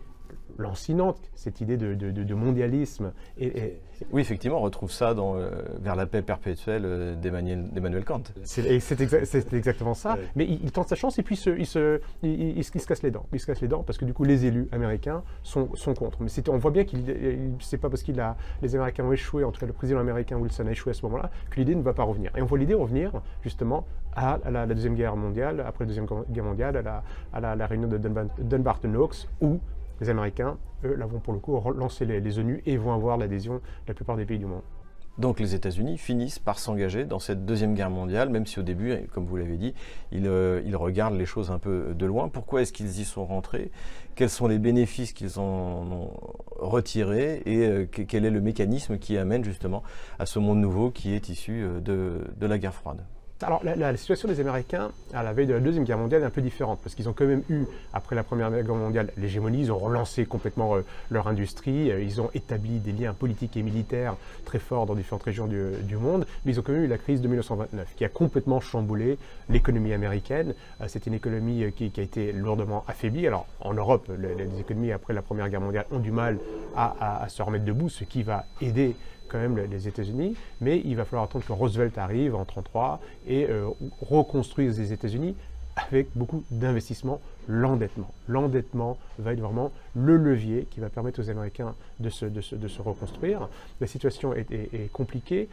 lancinante, 0.57 1.17
cette 1.35 1.61
idée 1.61 1.77
de, 1.77 2.33
mondialisme. 2.33 3.13
Et, 3.39 3.79
oui, 4.11 4.21
effectivement, 4.21 4.57
on 4.57 4.61
retrouve 4.61 4.91
ça 4.91 5.13
dans 5.13 5.35
euh, 5.37 5.49
Vers 5.81 5.95
la 5.95 6.05
paix 6.05 6.21
perpétuelle 6.21 6.83
euh, 6.85 7.15
d'Emmanuel 7.15 8.03
Kant. 8.03 8.23
C'est 8.43 9.53
exactement 9.53 9.93
ça. 9.93 10.17
Mais 10.35 10.45
il, 10.45 10.71
tente 10.71 10.89
sa 10.89 10.95
chance 10.95 11.19
et 11.19 11.23
puis 11.23 11.35
il, 11.35 11.65
se, 11.65 11.99
il, 12.23 12.63
se, 12.63 12.85
casse 12.85 13.03
les 13.03 13.11
dents. 13.11 13.25
Il 13.31 13.39
se 13.39 13.45
casse 13.45 13.61
les 13.61 13.67
dents 13.67 13.83
parce 13.83 13.97
que 13.97 14.05
du 14.05 14.13
coup, 14.13 14.23
les 14.23 14.45
élus 14.45 14.67
américains 14.71 15.23
sont, 15.43 15.73
sont 15.75 15.93
contre. 15.93 16.21
Mais 16.21 16.29
on 16.49 16.57
voit 16.57 16.71
bien 16.71 16.83
qu'il 16.83 17.03
c'est 17.59 17.77
pas 17.77 17.89
parce 17.89 18.03
que 18.03 18.11
les 18.61 18.75
Américains 18.75 19.05
ont 19.05 19.11
échoué, 19.11 19.43
en 19.43 19.51
tout 19.51 19.59
cas 19.59 19.65
le 19.65 19.73
président 19.73 19.99
américain 19.99 20.37
Wilson 20.37 20.67
a 20.67 20.71
échoué 20.71 20.91
à 20.91 20.93
ce 20.93 21.05
moment-là, 21.05 21.29
que 21.49 21.57
l'idée 21.57 21.75
ne 21.75 21.81
va 21.81 21.93
pas 21.93 22.03
revenir. 22.03 22.31
Et 22.35 22.41
on 22.41 22.45
voit 22.45 22.57
l'idée 22.57 22.73
revenir 22.73 23.11
justement 23.41 23.85
à, 24.15 24.39
la, 24.49 24.65
Deuxième 24.67 24.95
Guerre 24.95 25.15
mondiale, 25.15 25.63
après 25.65 25.85
la 25.85 25.87
Deuxième 25.87 26.07
Guerre 26.29 26.43
mondiale, 26.43 26.77
à 27.33 27.39
la, 27.39 27.55
la 27.55 27.67
réunion 27.67 27.87
de 27.87 27.97
Dunbarton-Oaks, 27.97 29.27
où 29.41 29.59
les 30.01 30.09
Américains, 30.09 30.57
eux, 30.83 30.95
là, 30.95 31.07
pour 31.07 31.33
le 31.33 31.39
coup 31.39 31.59
lancer 31.73 32.05
les, 32.05 32.19
les 32.19 32.39
ONU 32.39 32.61
et 32.65 32.77
vont 32.77 32.93
avoir 32.93 33.17
l'adhésion 33.17 33.55
de 33.55 33.61
la 33.87 33.93
plupart 33.93 34.17
des 34.17 34.25
pays 34.25 34.39
du 34.39 34.45
monde. 34.45 34.63
Donc 35.19 35.39
les 35.39 35.53
États-Unis 35.53 35.99
finissent 35.99 36.39
par 36.39 36.57
s'engager 36.57 37.05
dans 37.05 37.19
cette 37.19 37.45
deuxième 37.45 37.75
guerre 37.75 37.91
mondiale, 37.91 38.29
même 38.29 38.47
si 38.47 38.59
au 38.59 38.63
début, 38.63 38.95
comme 39.13 39.25
vous 39.25 39.37
l'avez 39.37 39.57
dit, 39.57 39.75
ils, 40.11 40.25
euh, 40.25 40.61
regardent 40.73 41.17
les 41.17 41.27
choses 41.27 41.51
un 41.51 41.59
peu 41.59 41.93
de 41.93 42.05
loin. 42.07 42.29
Pourquoi 42.29 42.63
est-ce 42.63 42.73
qu'ils 42.73 42.99
y 42.99 43.05
sont 43.05 43.25
rentrés? 43.25 43.69
Quels 44.15 44.31
sont 44.31 44.47
les 44.47 44.57
bénéfices 44.57 45.13
qu'ils 45.13 45.37
en 45.37 45.43
ont 45.91 46.11
retirés? 46.57 47.43
Et 47.45 47.67
euh, 47.67 47.85
quel 47.85 48.25
est 48.25 48.31
le 48.31 48.41
mécanisme 48.41 48.97
qui 48.97 49.17
amène 49.17 49.43
justement 49.43 49.83
à 50.17 50.25
ce 50.25 50.39
monde 50.39 50.59
nouveau 50.59 50.89
qui 50.89 51.13
est 51.13 51.29
issu 51.29 51.61
euh, 51.63 51.79
de 51.79 52.45
la 52.45 52.57
guerre 52.57 52.73
froide? 52.73 53.03
Alors, 53.43 53.61
la, 53.63 53.97
situation 53.97 54.27
des 54.27 54.39
Américains 54.39 54.91
à 55.13 55.23
la 55.23 55.33
veille 55.33 55.47
de 55.47 55.53
la 55.53 55.59
Deuxième 55.59 55.83
Guerre 55.83 55.97
mondiale 55.97 56.21
est 56.21 56.25
un 56.25 56.29
peu 56.29 56.41
différente, 56.41 56.79
parce 56.83 56.95
qu'ils 56.95 57.09
ont 57.09 57.13
quand 57.13 57.25
même 57.25 57.43
eu, 57.49 57.65
après 57.93 58.15
la 58.15 58.23
Première 58.23 58.51
Guerre 58.51 58.75
mondiale, 58.75 59.11
l'hégémonie, 59.17 59.61
ils 59.61 59.71
ont 59.71 59.77
relancé 59.77 60.25
complètement 60.25 60.75
euh, 60.75 60.81
leur 61.11 61.27
industrie, 61.27 61.91
euh, 61.91 62.01
ils 62.01 62.21
ont 62.21 62.29
établi 62.33 62.79
des 62.79 62.91
liens 62.91 63.13
politiques 63.13 63.57
et 63.57 63.63
militaires 63.63 64.15
très 64.45 64.59
forts 64.59 64.85
dans 64.85 64.95
différentes 64.95 65.23
régions 65.23 65.47
du, 65.47 65.97
monde, 65.97 66.25
mais 66.45 66.53
ils 66.53 66.59
ont 66.59 66.63
quand 66.63 66.73
même 66.73 66.85
eu 66.85 66.87
la 66.87 66.97
crise 66.97 67.21
de 67.21 67.27
1929, 67.27 67.93
qui 67.95 68.05
a 68.05 68.09
complètement 68.09 68.59
chamboulé 68.59 69.17
l'économie 69.49 69.93
américaine. 69.93 70.53
Euh, 70.81 70.85
c'est 70.87 71.05
une 71.05 71.13
économie 71.13 71.71
qui, 71.75 71.91
a 71.97 72.01
été 72.01 72.31
lourdement 72.31 72.83
affaiblie. 72.87 73.27
Alors, 73.27 73.45
en 73.59 73.73
Europe, 73.73 74.09
les, 74.17 74.59
économies 74.59 74.91
après 74.91 75.13
la 75.13 75.21
Première 75.21 75.49
Guerre 75.49 75.61
mondiale 75.61 75.85
ont 75.91 75.99
du 75.99 76.11
mal 76.11 76.39
à 76.75 77.25
se 77.29 77.41
remettre 77.41 77.65
debout, 77.65 77.89
ce 77.89 78.03
qui 78.03 78.23
va 78.23 78.45
aider 78.61 78.95
quand 79.33 79.39
même 79.39 79.57
les 79.57 79.87
États-Unis, 79.87 80.35
mais 80.61 80.81
il 80.85 80.95
va 80.95 81.05
falloir 81.05 81.23
attendre 81.23 81.43
que 81.43 81.51
Roosevelt 81.51 81.97
arrive 81.97 82.35
en 82.35 82.45
1933 82.45 83.01
et 83.27 83.47
euh, 83.49 83.67
reconstruise 84.01 84.79
les 84.79 84.93
États-Unis 84.93 85.35
avec 85.75 86.07
beaucoup 86.13 86.43
d'investissements, 86.51 87.19
l'endettement. 87.47 88.11
L'endettement 88.27 88.99
va 89.17 89.33
être 89.33 89.39
vraiment 89.39 89.71
le 89.95 90.17
levier 90.17 90.67
qui 90.69 90.79
va 90.79 90.89
permettre 90.89 91.19
aux 91.19 91.31
Américains 91.31 91.73
de 91.99 92.09
se, 92.11 92.25
de 92.25 92.41
se, 92.41 92.81
reconstruire. 92.83 93.49
La 93.81 93.87
situation 93.87 94.35
est, 94.35 94.51
est, 94.51 94.91
compliquée. 94.91 95.49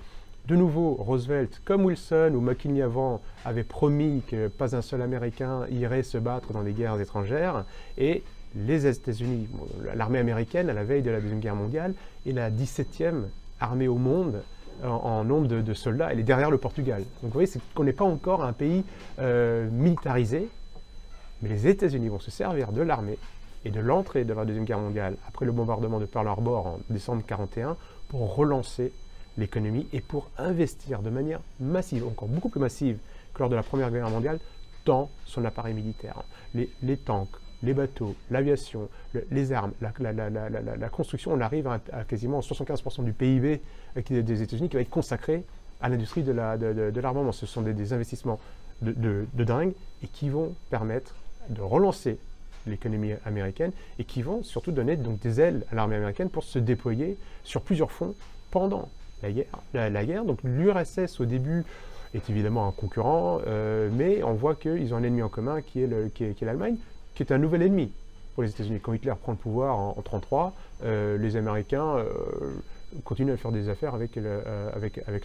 De 0.46 0.56
nouveau, 0.56 0.92
Roosevelt, 0.94 1.62
comme 1.64 1.86
Wilson 1.86 2.32
ou 2.34 2.40
McKinley 2.42 2.82
avant, 2.82 3.22
avait 3.46 3.64
promis 3.64 4.22
que 4.26 4.48
pas 4.48 4.76
un 4.76 4.82
seul 4.82 5.00
Américain 5.00 5.66
irait 5.70 6.02
se 6.02 6.18
battre 6.18 6.52
dans 6.52 6.62
les 6.62 6.72
guerres 6.72 7.00
étrangères. 7.00 7.64
Et 7.96 8.22
les 8.54 8.86
États-Unis, 8.86 9.48
l'armée 9.94 10.18
américaine, 10.18 10.68
à 10.68 10.74
la 10.74 10.84
veille 10.84 11.02
de 11.02 11.10
la 11.10 11.20
Deuxième 11.20 11.40
Guerre 11.40 11.56
mondiale, 11.56 11.94
est 12.26 12.32
la 12.32 12.50
17e 12.50 13.24
armée 13.60 13.88
au 13.88 13.96
monde 13.96 14.42
en, 14.82 15.24
nombre 15.24 15.46
de, 15.46 15.74
soldats. 15.74 16.08
Elle 16.10 16.20
est 16.20 16.24
derrière 16.24 16.50
le 16.50 16.58
Portugal. 16.58 17.00
Donc 17.00 17.24
vous 17.24 17.30
voyez, 17.30 17.46
c'est 17.46 17.60
qu'on 17.74 17.84
n'est 17.84 17.92
pas 17.92 18.04
encore 18.04 18.42
un 18.42 18.52
pays 18.52 18.84
euh, 19.18 19.68
militarisé, 19.70 20.48
mais 21.42 21.48
les 21.48 21.66
États-Unis 21.66 22.08
vont 22.08 22.18
se 22.18 22.30
servir 22.30 22.72
de 22.72 22.82
l'armée 22.82 23.18
et 23.64 23.70
de 23.70 23.80
l'entrée 23.80 24.24
de 24.24 24.32
la 24.32 24.44
Deuxième 24.44 24.64
Guerre 24.64 24.78
mondiale 24.78 25.16
après 25.28 25.44
le 25.44 25.52
bombardement 25.52 25.98
de 25.98 26.06
Pearl 26.06 26.26
Harbor 26.26 26.66
en 26.66 26.78
décembre 26.88 27.18
1941 27.18 27.76
pour 28.08 28.34
relancer 28.34 28.92
l'économie 29.36 29.86
et 29.92 30.00
pour 30.00 30.30
investir 30.38 31.02
de 31.02 31.10
manière 31.10 31.40
massive, 31.60 32.06
encore 32.06 32.28
beaucoup 32.28 32.48
plus 32.48 32.60
massive 32.60 32.98
que 33.34 33.40
lors 33.40 33.48
de 33.48 33.56
la 33.56 33.62
Première 33.62 33.90
Guerre 33.90 34.10
mondiale, 34.10 34.38
dans 34.86 35.10
son 35.26 35.44
appareil 35.44 35.74
militaire. 35.74 36.22
Les, 36.54 36.70
les 36.82 36.96
tanks, 36.96 37.28
les 37.62 37.74
bateaux, 37.74 38.14
l'aviation, 38.30 38.88
les 39.30 39.52
armes, 39.52 39.72
la, 39.80 40.88
construction, 40.88 41.32
on 41.32 41.40
arrive 41.40 41.66
à, 41.66 41.78
quasiment 42.08 42.40
75% 42.40 43.04
du 43.04 43.12
PIB 43.12 43.60
des 44.08 44.42
États-Unis 44.42 44.68
qui 44.68 44.76
va 44.76 44.82
être 44.82 44.90
consacré 44.90 45.44
à 45.80 45.88
l'industrie 45.88 46.22
de 46.22 47.00
l'armement. 47.00 47.32
Ce 47.32 47.46
sont 47.46 47.62
des, 47.62 47.92
investissements 47.92 48.40
de, 48.82 49.26
dingue 49.34 49.72
et 50.02 50.06
qui 50.06 50.28
vont 50.30 50.54
permettre 50.70 51.14
de 51.48 51.60
relancer 51.60 52.18
l'économie 52.66 53.12
américaine 53.24 53.72
et 53.98 54.04
qui 54.04 54.22
vont 54.22 54.42
surtout 54.42 54.72
donner 54.72 54.96
donc 54.96 55.18
des 55.20 55.40
ailes 55.40 55.64
à 55.72 55.74
l'armée 55.74 55.96
américaine 55.96 56.30
pour 56.30 56.44
se 56.44 56.58
déployer 56.58 57.16
sur 57.42 57.62
plusieurs 57.62 57.90
fronts 57.90 58.14
pendant 58.50 58.88
la 59.22 59.30
guerre. 60.04 60.24
Donc 60.24 60.38
l'URSS 60.44 61.20
au 61.20 61.24
début 61.24 61.64
est 62.14 62.28
évidemment 62.28 62.66
un 62.66 62.72
concurrent, 62.72 63.40
euh, 63.46 63.88
mais 63.92 64.22
on 64.22 64.34
voit 64.34 64.54
qu'ils 64.54 64.92
ont 64.92 64.96
un 64.96 65.02
ennemi 65.02 65.22
en 65.22 65.28
commun 65.28 65.62
qui 65.62 65.80
est 65.80 66.42
l'Allemagne 66.42 66.76
un 67.30 67.38
nouvel 67.38 67.62
ennemi 67.62 67.92
pour 68.34 68.42
les 68.42 68.50
États-Unis. 68.50 68.80
Quand 68.80 68.92
Hitler 68.92 69.12
prend 69.20 69.32
le 69.32 69.38
pouvoir 69.38 69.76
en 69.76 69.88
1933, 69.90 70.54
euh, 70.84 71.18
les 71.18 71.36
Américains 71.36 71.96
euh, 71.96 72.04
continuent 73.04 73.32
à 73.32 73.36
faire 73.36 73.52
des 73.52 73.68
affaires 73.68 73.94
avec, 73.94 74.16
euh, 74.16 74.70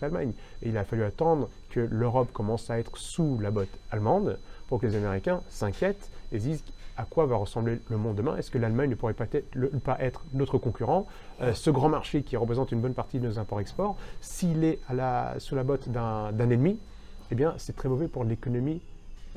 l'Allemagne. 0.02 0.34
Il 0.62 0.78
a 0.78 0.84
fallu 0.84 1.04
attendre 1.04 1.50
que 1.70 1.80
l'Europe 1.80 2.32
commence 2.34 2.70
à 2.70 2.80
être 2.80 2.98
sous 2.98 3.40
la 3.40 3.52
botte 3.52 3.70
allemande 3.92 4.38
pour 4.68 4.80
que 4.80 4.88
les 4.88 4.96
Américains 4.96 5.42
s'inquiètent 5.50 6.10
et 6.32 6.40
disent 6.40 6.64
à 6.98 7.04
quoi 7.04 7.26
va 7.26 7.36
ressembler 7.36 7.80
le 7.90 7.98
monde 7.98 8.16
demain 8.16 8.38
Est-ce 8.38 8.50
que 8.50 8.58
l'Allemagne 8.58 8.90
ne 8.90 8.96
pourrait 8.96 9.14
pas 9.14 9.98
être, 10.00 10.24
notre 10.34 10.58
concurrent? 10.58 11.08
Ce 11.54 11.70
grand 11.70 11.90
marché 11.90 12.24
qui 12.24 12.38
représente 12.38 12.72
une 12.72 12.80
bonne 12.80 12.94
partie 12.94 13.20
de 13.20 13.28
nos 13.28 13.38
imports-exports, 13.38 13.98
s'il 14.22 14.64
est 14.64 14.80
sous 15.40 15.56
la 15.56 15.64
botte 15.64 15.90
d'un 15.90 16.50
ennemi, 16.50 16.80
eh 17.32 17.36
bien, 17.36 17.54
c'est 17.58 17.76
très 17.76 17.90
mauvais 17.90 18.08
pour 18.08 18.24
l'économie 18.24 18.82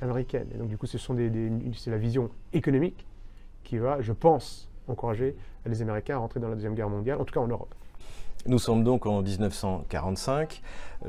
américaine. 0.01 0.49
Et 0.55 0.59
donc, 0.59 0.69
du 0.69 0.77
coup, 0.77 0.87
c'est 0.87 1.91
la 1.91 1.99
vision 1.99 2.31
économique 2.53 3.07
qui 3.65 3.79
va, 3.79 4.01
je 4.01 4.13
pense, 4.13 4.69
encourager 4.89 5.37
les 5.67 5.83
Américains 5.83 6.17
à 6.17 6.19
rentrer 6.19 6.41
dans 6.41 6.49
la 6.49 6.55
Deuxième 6.55 6.75
Guerre 6.75 6.89
mondiale, 6.89 7.21
en 7.21 7.25
tout 7.25 7.35
cas 7.35 7.41
en 7.41 7.49
Europe. 7.49 7.75
Nous 8.47 8.59
sommes 8.59 8.85
donc 8.85 9.05
en 9.05 9.21
1945. 9.21 10.63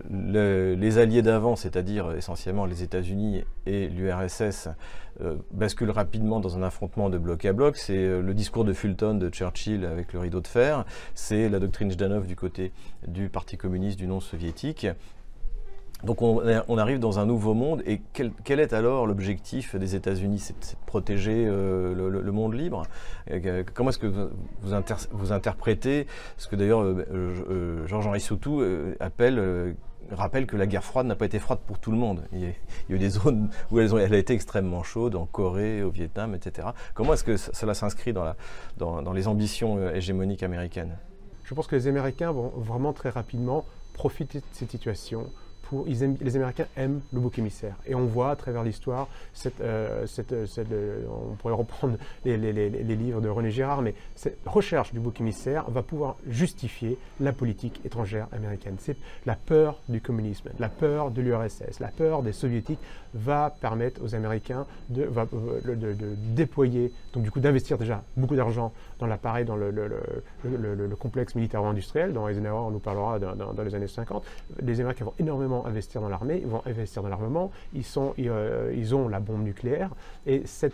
les 0.09 0.97
alliés 0.97 1.21
d'avant, 1.21 1.55
c'est-à-dire 1.55 2.11
essentiellement 2.11 2.65
les 2.65 2.83
États-Unis 2.83 3.43
et 3.65 3.87
l'URSS, 3.87 4.69
euh, 5.21 5.35
basculent 5.51 5.91
rapidement 5.91 6.39
dans 6.39 6.57
un 6.57 6.63
affrontement 6.63 7.09
de 7.09 7.17
bloc 7.17 7.45
à 7.45 7.53
bloc. 7.53 7.77
C'est 7.77 7.97
euh, 7.97 8.21
le 8.21 8.33
discours 8.33 8.65
de 8.65 8.73
Fulton 8.73 9.15
de 9.15 9.29
Churchill 9.29 9.85
avec 9.85 10.13
le 10.13 10.19
rideau 10.19 10.41
de 10.41 10.47
fer. 10.47 10.85
C'est 11.13 11.49
la 11.49 11.59
doctrine 11.59 11.91
Jdanov 11.91 12.25
du 12.25 12.35
côté 12.35 12.71
du 13.07 13.29
Parti 13.29 13.57
communiste 13.57 13.97
du 13.97 14.07
non 14.07 14.19
soviétique. 14.21 14.87
Donc 16.03 16.21
on, 16.21 16.77
arrive 16.77 16.99
dans 16.99 17.19
un 17.19 17.25
nouveau 17.25 17.53
monde 17.53 17.83
et 17.85 18.01
quel, 18.13 18.59
est 18.59 18.73
alors 18.73 19.05
l'objectif 19.05 19.75
des 19.75 19.95
États-Unis 19.95 20.39
C'est 20.39 20.53
de 20.53 20.77
protéger 20.85 21.45
euh, 21.45 21.93
le, 21.93 22.31
monde 22.31 22.53
libre? 22.53 22.83
Euh, 23.31 23.63
Comment 23.73 23.89
est-ce 23.89 23.99
que 23.99 24.29
vous, 24.61 25.33
interprétez 25.33 26.07
ce 26.37 26.47
que 26.47 26.55
d'ailleurs 26.55 26.81
euh, 26.83 27.85
Georges-Henri 27.85 28.21
Soutou 28.21 28.63
appelle 28.99 29.75
rappelle 30.11 30.47
que 30.47 30.55
la 30.55 30.65
guerre 30.65 30.85
froide 30.85 31.05
n'a 31.05 31.15
pas 31.15 31.25
été 31.25 31.37
froide 31.37 31.59
pour 31.67 31.77
tout 31.77 31.91
le 31.91 31.97
monde. 31.97 32.23
Il 32.31 32.39
y 32.39 32.45
a, 32.45 32.51
eu 32.89 32.97
des 32.97 33.09
zones 33.09 33.49
où 33.69 33.79
elle, 33.79 34.13
a 34.13 34.17
été 34.17 34.33
extrêmement 34.33 34.81
chaude, 34.81 35.15
en 35.15 35.25
Corée, 35.25 35.83
au 35.83 35.91
Vietnam, 35.91 36.33
etc. 36.33 36.69
Comment 36.95 37.13
est-ce 37.13 37.23
que 37.23 37.37
cela 37.37 37.73
s'inscrit 37.73 38.13
dans 38.13 39.13
les 39.13 39.27
ambitions 39.27 39.91
hégémoniques 39.91 40.43
américaines? 40.43 40.97
Je 41.43 41.53
pense 41.53 41.67
que 41.67 41.75
les 41.75 41.87
Américains 41.87 42.31
vont 42.31 42.53
vraiment 42.55 42.93
très 42.93 43.09
rapidement 43.09 43.65
profiter 43.93 44.39
de 44.39 44.45
cette 44.53 44.71
situation 44.71 45.27
les 45.85 46.35
Américains 46.35 46.67
aiment 46.75 47.01
le 47.13 47.19
bouc 47.19 47.37
émissaire. 47.39 47.75
Et 47.85 47.95
on 47.95 48.05
voit 48.05 48.31
à 48.31 48.35
travers 48.35 48.63
l'histoire, 48.63 49.07
euh, 49.45 50.05
euh, 50.11 50.45
euh, 50.71 51.05
on 51.31 51.35
pourrait 51.35 51.53
reprendre 51.53 51.97
les, 52.25 52.37
livres 52.37 53.21
de 53.21 53.29
René 53.29 53.51
Girard, 53.51 53.81
mais 53.81 53.93
cette 54.15 54.37
recherche 54.45 54.91
du 54.93 54.99
bouc 54.99 55.19
émissaire 55.19 55.69
va 55.69 55.81
pouvoir 55.81 56.15
justifier 56.27 56.97
la 57.19 57.33
politique 57.33 57.81
étrangère 57.85 58.27
américaine. 58.31 58.75
C'est 58.79 58.97
la 59.25 59.35
peur 59.35 59.79
du 59.89 60.01
communisme, 60.01 60.49
la 60.59 60.69
peur 60.69 61.11
de 61.11 61.21
l'URSS, 61.21 61.79
la 61.79 61.89
peur 61.89 62.23
des 62.23 62.33
soviétiques 62.33 62.79
va 63.13 63.55
permettre 63.61 64.03
aux 64.03 64.15
Américains 64.15 64.65
de 64.89 65.09
déployer, 66.35 66.91
donc 67.13 67.23
du 67.23 67.31
coup 67.31 67.39
d'investir 67.39 67.77
déjà 67.77 68.03
beaucoup 68.15 68.35
d'argent 68.35 68.71
dans 68.99 69.07
l'appareil, 69.07 69.45
dans 69.45 69.55
le, 69.55 69.71
le- 69.71 69.87
le- 69.87 70.57
le- 70.57 70.75
le- 70.75 70.87
le 70.87 70.95
complexe 70.95 71.35
militaro-industriel. 71.35 72.13
Dans 72.13 72.27
Eisenhower, 72.27 72.67
on 72.67 72.71
nous 72.71 72.79
parlera 72.79 73.17
dans, 73.19 73.63
les 73.63 73.73
années 73.75 73.87
50. 73.87 74.23
Les 74.61 74.79
Américains 74.81 75.05
vont 75.05 75.13
énormément 75.19 75.65
investir 75.65 76.01
dans 76.01 76.09
l'armée, 76.09 76.39
ils 76.41 76.47
vont 76.47 76.61
investir 76.65 77.01
dans 77.01 77.09
l'armement, 77.09 77.51
ils, 77.73 77.83
sont, 77.85 78.13
euh, 78.19 78.73
ils 78.75 78.93
ont 78.95 79.07
la 79.07 79.19
bombe 79.19 79.43
nucléaire, 79.43 79.89
et 80.27 80.43
cette 80.45 80.73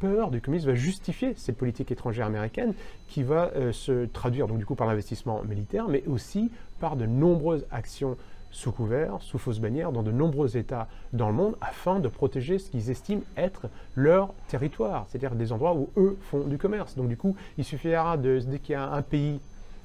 peur 0.00 0.30
du 0.30 0.40
communisme 0.40 0.68
va 0.70 0.74
justifier 0.74 1.34
cette 1.36 1.56
politique 1.58 1.90
étrangère 1.92 2.26
américaine 2.26 2.72
qui 3.08 3.22
va 3.22 3.50
euh, 3.54 3.70
se 3.70 4.06
traduire 4.06 4.48
donc 4.48 4.58
du 4.58 4.64
coup 4.66 4.74
par 4.74 4.86
l'investissement 4.86 5.42
militaire, 5.44 5.88
mais 5.88 6.02
aussi 6.06 6.50
par 6.80 6.96
de 6.96 7.06
nombreuses 7.06 7.66
actions 7.70 8.16
sous 8.50 8.72
couvert, 8.72 9.16
sous 9.20 9.38
fausse 9.38 9.60
bannière, 9.60 9.92
dans 9.92 10.02
de 10.02 10.12
nombreux 10.12 10.56
États 10.56 10.88
dans 11.12 11.28
le 11.28 11.34
monde, 11.34 11.56
afin 11.60 12.00
de 12.00 12.08
protéger 12.08 12.58
ce 12.58 12.70
qu'ils 12.70 12.90
estiment 12.90 13.22
être 13.36 13.68
leur 13.94 14.34
territoire, 14.48 15.06
c'est-à-dire 15.08 15.34
des 15.34 15.52
endroits 15.52 15.74
où 15.74 15.90
eux 15.96 16.16
font 16.20 16.44
du 16.44 16.58
commerce. 16.58 16.96
Donc 16.96 17.08
du 17.08 17.16
coup, 17.16 17.36
il 17.58 17.64
suffira 17.64 18.16
de, 18.16 18.38
dès 18.38 18.58
qu'il 18.58 18.72
y 18.72 18.76
a 18.76 18.90
un 18.90 19.02
pays 19.02 19.40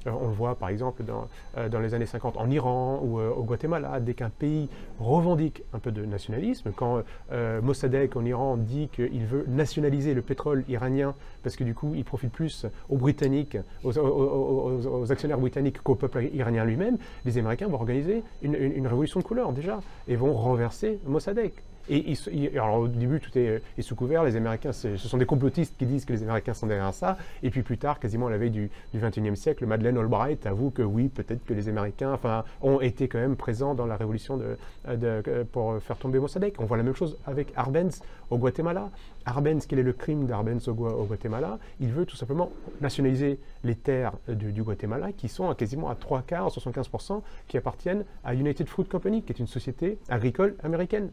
on 0.06 0.28
le 0.28 0.34
voit 0.34 0.56
par 0.56 0.70
exemple 0.70 1.04
dans, 1.04 1.28
euh, 1.58 1.68
les 1.82 1.94
années 1.94 2.06
50 2.06 2.38
en 2.38 2.50
Iran 2.50 3.00
ou 3.04 3.20
euh, 3.20 3.30
au 3.32 3.44
Guatemala, 3.44 4.00
dès 4.00 4.14
qu'un 4.14 4.30
pays 4.30 4.70
revendique 5.00 5.64
un 5.74 5.80
peu 5.80 5.92
de 5.92 6.06
nationalisme, 6.06 6.72
quand 6.76 7.02
euh, 7.32 7.62
Mossadegh 7.62 8.16
en 8.16 8.26
Iran 8.26 8.58
dit 8.58 8.88
qu'il 8.90 9.26
veut 9.26 9.46
nationaliser 9.48 10.14
le 10.14 10.22
pétrole 10.22 10.64
iranien 10.70 11.14
parce 11.44 11.56
que 11.56 11.64
du 11.64 11.74
coup 11.74 11.94
il 11.96 12.04
profite 12.06 12.32
plus 12.32 12.66
aux 12.90 12.98
Britanniques, 12.98 13.58
aux, 13.84 15.12
actionnaires 15.12 15.40
britanniques 15.40 15.82
qu'au 15.82 15.96
peuple 15.96 16.30
iranien 16.34 16.66
lui-même, 16.66 16.98
les 17.26 17.38
Américains 17.38 17.68
vont 17.68 17.76
organiser 17.76 18.24
une, 18.42 18.56
une- 18.56 18.74
une 18.76 18.88
révolution 18.88 19.20
de 19.20 19.26
couleur 19.26 19.54
déjà 19.54 19.80
et 20.08 20.16
vont 20.16 20.34
renverser 20.34 21.00
Mossadegh. 21.06 21.54
Et 21.90 22.14
alors 22.58 22.80
au 22.80 22.88
début, 22.88 23.20
tout 23.20 23.38
est, 23.38 23.62
est 23.78 23.82
sous 23.82 23.96
couvert. 23.96 24.24
Les 24.24 24.36
Américains, 24.36 24.72
ce 24.72 24.98
sont 24.98 25.18
des 25.18 25.26
complotistes 25.26 25.76
qui 25.78 25.86
disent 25.86 26.06
que 26.06 26.14
les 26.14 26.24
Américains 26.24 26.54
sont 26.54 26.68
derrière 26.68 26.94
ça. 26.94 27.18
Et 27.44 27.50
puis 27.50 27.62
plus 27.64 27.78
tard, 27.78 28.00
quasiment 28.00 28.28
à 28.28 28.32
la 28.32 28.38
veille 28.38 28.50
du, 28.52 28.70
du 28.94 29.00
21e 29.00 29.36
siècle, 29.36 29.66
Madeleine 29.66 29.98
Albright 29.98 30.46
avoue 30.46 30.72
que 30.72 30.82
oui, 30.82 31.10
peut-être 31.10 31.44
que 31.46 31.54
les 31.54 31.70
Américains 31.70 32.14
enfin, 32.14 32.44
ont 32.62 32.82
été 32.82 33.08
quand 33.08 33.20
même 33.20 33.36
présents 33.36 33.76
dans 33.76 33.86
la 33.86 33.98
révolution 33.98 34.38
de, 34.38 34.58
de- 34.88 35.22
euh, 35.28 35.44
pour 35.52 35.78
faire 35.82 35.98
tomber 35.98 36.20
Mossadegh. 36.20 36.54
On 36.60 36.66
voit 36.66 36.78
la 36.78 36.84
même 36.84 36.96
chose 36.96 37.18
avec 37.26 37.54
Arbenz 37.56 38.02
au 38.30 38.38
Guatemala. 38.38 38.90
Arbenz, 39.26 39.66
quel 39.68 39.80
est 39.80 39.84
le 39.84 39.94
crime 39.94 40.26
d'Arbenz 40.28 40.68
au, 40.68 40.74
Gua- 40.74 40.94
au 40.94 41.06
Guatemala? 41.06 41.60
Il 41.80 41.90
veut 41.92 42.06
tout 42.06 42.16
simplement 42.16 42.52
nationaliser 42.82 43.40
les 43.64 43.76
terres 43.76 44.14
euh, 44.30 44.34
du, 44.36 44.52
du 44.52 44.64
Guatemala 44.64 45.12
qui 45.12 45.28
sont 45.28 45.50
à 45.50 45.56
quasiment 45.56 45.90
à 45.90 45.96
3 45.96 46.22
quarts, 46.24 46.50
75%, 46.50 47.22
qui 47.48 47.58
appartiennent 47.58 48.06
à 48.24 48.34
United 48.34 48.68
Fruit 48.68 48.86
Company, 48.86 49.22
qui 49.24 49.32
est 49.34 49.40
une 49.40 49.48
société 49.48 49.98
agricole 50.10 50.56
américaine. 50.64 51.10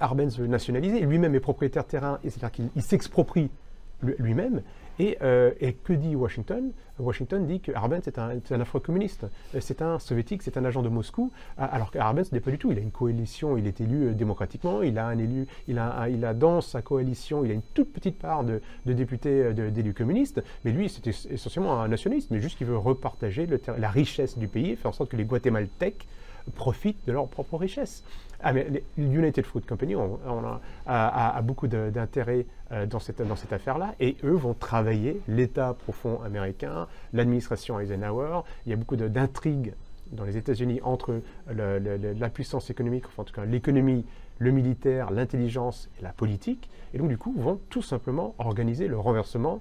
Arbenz 0.00 0.38
veut 0.38 0.46
nationaliser, 0.46 1.00
lui-même 1.00 1.34
est 1.34 1.40
propriétaire 1.40 1.84
de 1.84 1.88
terrain, 1.88 2.18
et 2.24 2.30
c'est-à-dire 2.30 2.52
qu'il 2.52 2.68
il 2.76 2.82
s'exproprie 2.82 3.50
lui- 4.02 4.14
lui-même. 4.18 4.62
Et, 5.00 5.16
euh, 5.22 5.52
et 5.60 5.74
que 5.74 5.92
dit 5.92 6.16
Washington? 6.16 6.72
Washington 6.98 7.46
dit 7.46 7.60
que 7.60 7.70
Arbenz 7.70 8.08
est 8.08 8.18
un, 8.18 8.60
afro-communiste, 8.60 9.26
Euh, 9.54 9.58
c'est 9.60 9.80
un 9.80 10.00
soviétique, 10.00 10.42
c'est 10.42 10.56
un 10.56 10.64
agent 10.64 10.82
de 10.82 10.88
Moscou, 10.88 11.30
a- 11.56 11.66
alors 11.66 11.92
qu'Arbenz 11.92 12.32
n'est 12.32 12.40
pas 12.40 12.50
du 12.50 12.58
tout. 12.58 12.72
Il 12.72 12.78
a 12.78 12.80
une 12.80 12.90
coalition, 12.90 13.56
il 13.56 13.68
est 13.68 13.80
élu 13.80 14.08
euh, 14.08 14.12
démocratiquement, 14.12 14.82
il 14.82 14.98
a 14.98 15.06
un 15.06 15.16
élu, 15.18 15.46
il 15.68 15.78
a, 15.78 16.34
dans 16.34 16.60
sa 16.60 16.82
coalition, 16.82 17.44
il 17.44 17.52
a 17.52 17.54
une 17.54 17.62
toute 17.74 17.92
petite 17.92 18.18
part 18.18 18.42
de, 18.42 18.60
de 18.86 18.92
députés 18.92 19.40
euh, 19.56 19.70
d'élus 19.70 19.94
communistes, 19.94 20.42
mais 20.64 20.72
lui, 20.72 20.86
es- 20.86 21.32
essentiellement 21.32 21.80
un 21.80 21.86
nationaliste, 21.86 22.32
mais 22.32 22.40
juste 22.40 22.58
qu'il 22.58 22.66
veut 22.66 22.76
repartager 22.78 23.46
la 23.78 23.90
richesse 23.90 24.36
du 24.36 24.48
pays, 24.48 24.74
faire 24.74 24.88
en 24.90 24.92
sorte 24.92 25.10
que 25.12 25.16
les 25.16 25.24
Guatémaltèques 25.24 26.08
profitent 26.54 27.06
de 27.06 27.12
leur 27.12 27.28
propre 27.28 27.56
richesse. 27.56 28.04
Ah, 28.40 28.52
mais 28.52 28.84
United 28.96 29.44
Fruit 29.44 29.62
Company 29.62 29.96
a, 30.86 31.42
beaucoup 31.42 31.66
d'intérêt 31.66 32.46
euh, 32.70 32.86
dans 32.86 33.00
cette, 33.00 33.20
affaire-là, 33.52 33.94
et 33.98 34.16
eux 34.22 34.34
vont 34.34 34.54
travailler, 34.54 35.20
l'État 35.26 35.74
profond 35.74 36.20
américain, 36.22 36.86
l'administration 37.12 37.80
Eisenhower, 37.80 38.42
il 38.64 38.70
y 38.70 38.72
a 38.72 38.76
beaucoup 38.76 38.94
d'intrigues 38.94 39.74
dans 40.12 40.24
les 40.24 40.36
États-Unis 40.36 40.80
entre 40.84 41.20
la 41.50 42.30
puissance 42.30 42.70
économique, 42.70 43.06
enfin 43.06 43.22
en 43.22 43.24
tout 43.24 43.34
cas 43.34 43.44
l'économie, 43.44 44.06
le 44.38 44.52
militaire, 44.52 45.10
l'intelligence 45.10 45.90
et 45.98 46.02
la 46.02 46.12
politique, 46.12 46.70
et 46.94 46.98
donc 46.98 47.08
du 47.08 47.18
coup 47.18 47.34
vont 47.36 47.60
tout 47.70 47.82
simplement 47.82 48.34
organiser 48.38 48.86
le 48.86 48.98
renversement 48.98 49.60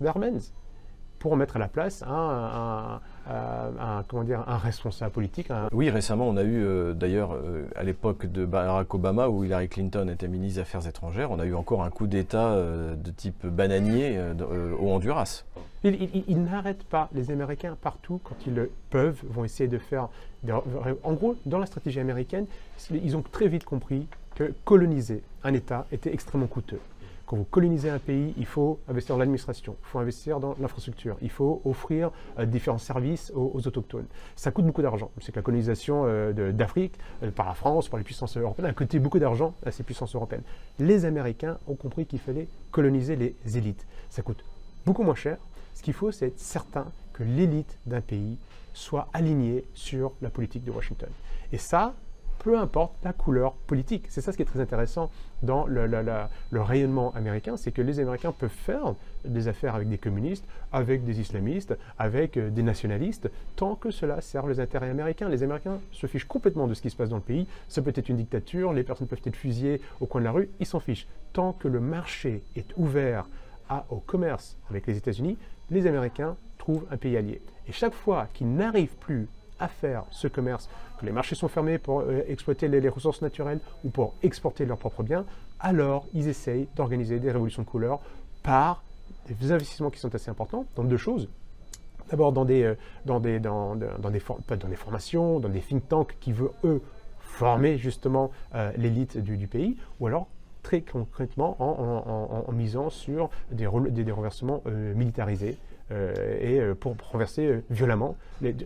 d'Arbenz 0.00 0.52
pour 1.18 1.36
mettre 1.36 1.56
à 1.56 1.58
la 1.58 1.68
place 1.68 2.02
un- 2.06 3.00
un- 3.28 3.98
un- 3.98 4.02
comment 4.06 4.24
dire, 4.24 4.44
un 4.46 4.56
responsable 4.56 5.12
politique, 5.12 5.50
un, 5.50 5.68
Oui, 5.72 5.90
récemment, 5.90 6.28
on 6.28 6.36
a 6.36 6.42
eu 6.42 6.62
euh, 6.64 6.92
d'ailleurs, 6.94 7.32
euh, 7.34 7.66
à 7.76 7.82
l'époque 7.82 8.26
de 8.26 8.44
Barack 8.44 8.92
Obama, 8.94 9.28
où 9.28 9.44
Hillary 9.44 9.68
Clinton 9.68 10.08
était 10.08 10.28
ministre 10.28 10.56
des 10.56 10.60
Affaires 10.62 10.86
étrangères, 10.86 11.30
on 11.30 11.38
a 11.38 11.44
eu 11.46 11.54
encore 11.54 11.82
un 11.82 11.90
coup 11.90 12.06
d'État 12.06 12.52
euh, 12.52 12.94
de 12.94 13.10
type 13.10 13.46
bananier 13.46 14.16
euh, 14.16 14.34
euh, 14.40 14.74
au 14.78 14.90
Honduras. 14.92 15.44
Ils, 15.84 16.24
ils 16.26 16.42
n'arrêtent 16.42 16.84
pas, 16.84 17.08
les 17.12 17.30
Américains, 17.30 17.76
partout, 17.80 18.20
quand 18.24 18.34
ils 18.46 18.54
le 18.54 18.70
peuvent, 18.90 19.20
vont 19.28 19.44
essayer 19.44 19.68
de 19.68 19.78
faire. 19.78 20.08
en 21.04 21.12
gros, 21.12 21.36
dans 21.46 21.58
la 21.58 21.66
stratégie 21.66 22.00
américaine, 22.00 22.46
ils 22.90 23.16
ont 23.16 23.22
très 23.22 23.46
vite 23.48 23.64
compris 23.64 24.06
que 24.34 24.52
coloniser 24.64 25.22
un 25.44 25.54
État 25.54 25.86
était 25.92 26.12
extrêmement 26.12 26.46
coûteux. 26.46 26.80
Quand 27.26 27.36
vous 27.36 27.44
colonisez 27.44 27.90
un 27.90 27.98
pays, 27.98 28.32
il 28.38 28.46
faut 28.46 28.78
investir 28.88 29.16
dans 29.16 29.18
l'administration, 29.18 29.76
il 29.82 29.86
faut 29.86 29.98
investir 29.98 30.38
dans 30.38 30.54
l'infrastructure, 30.60 31.16
il 31.20 31.30
faut 31.30 31.60
offrir 31.64 32.12
euh, 32.38 32.46
différents 32.46 32.78
services 32.78 33.32
aux, 33.34 33.66
autochtones. 33.66 34.06
Ça 34.36 34.52
coûte 34.52 34.64
beaucoup 34.64 34.82
d'argent. 34.82 35.10
C'est 35.20 35.32
que 35.32 35.38
la 35.38 35.42
colonisation 35.42 36.04
euh, 36.06 36.52
d'Afrique, 36.52 36.94
euh, 37.24 37.32
par 37.32 37.46
la 37.46 37.54
France, 37.54 37.88
par 37.88 37.98
les 37.98 38.04
puissances 38.04 38.36
européennes, 38.36 38.70
a 38.70 38.72
coûté 38.72 39.00
beaucoup 39.00 39.18
d'argent 39.18 39.54
à 39.64 39.72
ces 39.72 39.82
puissances 39.82 40.14
européennes. 40.14 40.44
Les 40.78 41.04
Américains 41.04 41.58
ont 41.66 41.74
compris 41.74 42.06
qu'il 42.06 42.20
fallait 42.20 42.46
coloniser 42.70 43.16
les 43.16 43.34
élites. 43.58 43.86
Ça 44.08 44.22
coûte 44.22 44.44
beaucoup 44.84 45.02
moins 45.02 45.16
cher. 45.16 45.38
Ce 45.74 45.82
qu'il 45.82 45.94
faut, 45.94 46.12
c'est 46.12 46.28
être 46.28 46.38
certain 46.38 46.86
que 47.12 47.24
l'élite 47.24 47.78
d'un 47.86 48.00
pays 48.00 48.38
soit 48.72 49.08
alignée 49.12 49.64
sur 49.74 50.12
la 50.22 50.30
politique 50.30 50.64
de 50.64 50.70
Washington. 50.70 51.08
Et 51.52 51.58
ça, 51.58 51.94
peu 52.46 52.56
importe 52.56 52.94
la 53.02 53.12
couleur 53.12 53.54
politique. 53.54 54.04
C'est 54.08 54.20
ça 54.20 54.30
ce 54.30 54.36
qui 54.36 54.44
est 54.44 54.46
très 54.46 54.60
intéressant 54.60 55.10
dans 55.42 55.66
le, 55.66 55.82
rayonnement 56.52 57.12
américain, 57.16 57.56
c'est 57.56 57.72
que 57.72 57.82
les 57.82 57.98
Américains 57.98 58.30
peuvent 58.30 58.48
faire 58.48 58.94
des 59.24 59.48
affaires 59.48 59.74
avec 59.74 59.88
des 59.88 59.98
communistes, 59.98 60.44
avec 60.72 61.04
des 61.04 61.18
islamistes, 61.18 61.76
avec 61.98 62.36
euh, 62.36 62.48
des 62.50 62.62
nationalistes, 62.62 63.28
tant 63.56 63.74
que 63.74 63.90
cela 63.90 64.20
sert 64.20 64.46
les 64.46 64.60
intérêts 64.60 64.90
américains. 64.90 65.28
Les 65.28 65.42
Américains 65.42 65.80
se 65.90 66.06
fichent 66.06 66.28
complètement 66.28 66.68
de 66.68 66.74
ce 66.74 66.82
qui 66.82 66.88
se 66.88 66.94
passe 66.94 67.08
dans 67.08 67.16
le 67.16 67.22
pays. 67.22 67.48
Ça 67.66 67.82
peut 67.82 67.92
être 67.92 68.08
une 68.08 68.16
dictature, 68.16 68.72
les 68.72 68.84
personnes 68.84 69.08
peuvent 69.08 69.18
être 69.24 69.34
fusillées 69.34 69.80
au 70.00 70.06
coin 70.06 70.20
de 70.20 70.26
la 70.26 70.30
rue, 70.30 70.48
ils 70.60 70.66
s'en 70.66 70.78
fichent. 70.78 71.08
Tant 71.32 71.52
que 71.52 71.66
le 71.66 71.80
marché 71.80 72.44
est 72.54 72.72
ouvert 72.76 73.26
au 73.90 73.96
commerce 73.96 74.56
avec 74.70 74.86
les 74.86 74.96
États-Unis, 74.96 75.36
les 75.72 75.88
Américains 75.88 76.36
trouvent 76.58 76.86
un 76.92 76.96
pays 76.96 77.16
allié. 77.16 77.42
Et 77.68 77.72
chaque 77.72 77.94
fois 77.94 78.28
qu'ils 78.32 78.54
n'arrivent 78.54 78.94
plus 79.00 79.26
à 79.58 79.68
faire 79.68 80.04
ce 80.10 80.28
commerce, 80.28 80.68
que 80.98 81.06
les 81.06 81.12
marchés 81.12 81.34
sont 81.34 81.48
fermés 81.48 81.78
pour 81.78 82.00
euh, 82.00 82.22
exploiter 82.28 82.68
les, 82.68 82.88
ressources 82.88 83.22
naturelles 83.22 83.60
ou 83.84 83.90
pour 83.90 84.14
exporter 84.22 84.64
leurs 84.66 84.78
propres 84.78 85.02
biens, 85.02 85.24
alors 85.60 86.06
ils 86.14 86.28
essayent 86.28 86.68
d'organiser 86.76 87.18
des 87.18 87.30
révolutions 87.30 87.62
de 87.62 87.68
couleur 87.68 88.00
par 88.42 88.82
des 89.28 89.52
investissements 89.52 89.90
qui 89.90 89.98
sont 89.98 90.14
assez 90.14 90.30
importants 90.30 90.66
dans 90.76 90.84
deux 90.84 90.96
choses. 90.96 91.28
D'abord 92.10 92.32
dans 92.32 92.44
des, 92.44 92.62
euh, 92.62 92.74
dans, 93.04 93.20
des, 93.20 93.40
dans, 93.40 93.74
dans- 93.76 94.10
des, 94.10 94.20
formations, 94.76 95.40
dans 95.40 95.48
des 95.48 95.60
think 95.60 95.88
tanks 95.88 96.16
qui 96.20 96.32
veulent, 96.32 96.50
eux, 96.64 96.82
former 97.18 97.76
justement 97.76 98.30
euh, 98.54 98.70
l'élite 98.76 99.18
du, 99.18 99.46
pays, 99.46 99.76
ou 100.00 100.06
alors 100.06 100.28
très 100.62 100.80
concrètement 100.80 101.56
en, 101.60 102.52
misant 102.52 102.90
sur 102.90 103.30
des, 103.50 103.68
des, 103.90 104.04
des 104.04 104.12
renversements 104.12 104.62
militarisés. 104.66 105.58
Euh, 105.92 106.36
et 106.40 106.58
euh, 106.58 106.74
pour 106.74 106.96
renverser 107.12 107.46
euh, 107.46 107.62
violemment, 107.70 108.16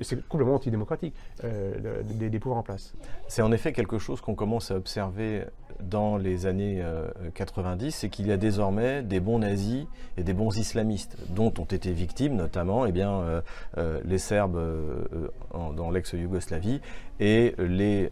c'est 0.00 0.26
complètement 0.26 0.54
antidémocratique, 0.54 1.14
des, 1.42 2.38
pouvoirs 2.38 2.58
en 2.58 2.62
place. 2.62 2.94
C'est 3.28 3.42
en 3.42 3.52
effet 3.52 3.72
quelque 3.72 3.98
chose 3.98 4.20
qu'on 4.20 4.34
commence 4.34 4.70
à 4.70 4.76
observer 4.76 5.44
dans 5.80 6.16
les 6.16 6.46
années 6.46 6.80
euh, 6.82 7.08
90, 7.34 7.92
c'est 7.94 8.08
qu'il 8.08 8.26
y 8.26 8.32
a 8.32 8.36
désormais 8.36 9.02
des 9.02 9.20
bons 9.20 9.38
nazis 9.38 9.86
et 10.16 10.22
des 10.22 10.32
bons 10.32 10.56
islamistes, 10.56 11.16
dont 11.28 11.52
ont 11.58 11.64
été 11.64 11.92
victimes 11.92 12.36
notamment 12.36 12.86
eh 12.86 12.92
bien, 12.92 13.42
les 14.04 14.18
Serbes 14.18 14.60
dans 15.54 15.90
l'ex-Yougoslavie 15.90 16.80
et 17.20 17.54
les 17.58 18.10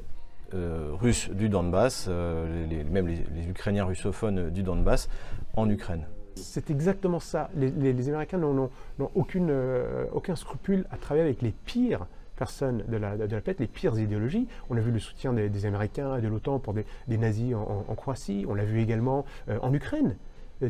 Russes 0.53 1.31
du 1.31 1.49
Donbass, 1.49 2.09
même 2.09 3.07
les 3.07 3.49
Ukrainiens 3.49 3.85
russophones 3.85 4.51
du 4.51 4.62
Donbass 4.62 5.09
en 5.57 5.68
Ukraine. 5.68 6.07
C'est 6.42 6.70
exactement 6.70 7.20
ça. 7.20 7.51
Les, 7.55 8.09
Américains 8.09 8.38
n'ont- 8.38 8.70
aucune, 9.14 9.51
euh, 9.51 10.05
aucun 10.12 10.37
scrupule 10.37 10.87
à 10.90 10.96
travailler 10.96 11.27
avec 11.27 11.42
les 11.42 11.53
pires 11.53 12.07
personnes 12.37 12.85
de 12.87 12.96
la, 12.96 13.16
de 13.16 13.35
la 13.35 13.40
planète, 13.40 13.61
les 13.61 13.66
pires 13.66 13.98
idéologies. 13.98 14.46
On 14.70 14.77
a 14.77 14.81
vu 14.81 14.92
le 14.92 14.98
soutien 14.98 15.33
des, 15.33 15.66
Américains 15.66 16.16
et 16.16 16.20
de 16.20 16.29
l'OTAN 16.29 16.59
pour 16.61 16.72
des, 16.72 16.85
nazis 17.18 17.55
en, 17.55 17.94
Croatie. 17.96 18.46
On 18.48 18.55
l'a 18.55 18.64
vu 18.64 18.81
également 18.81 19.24
en 19.61 19.74
Ukraine. 19.74 20.16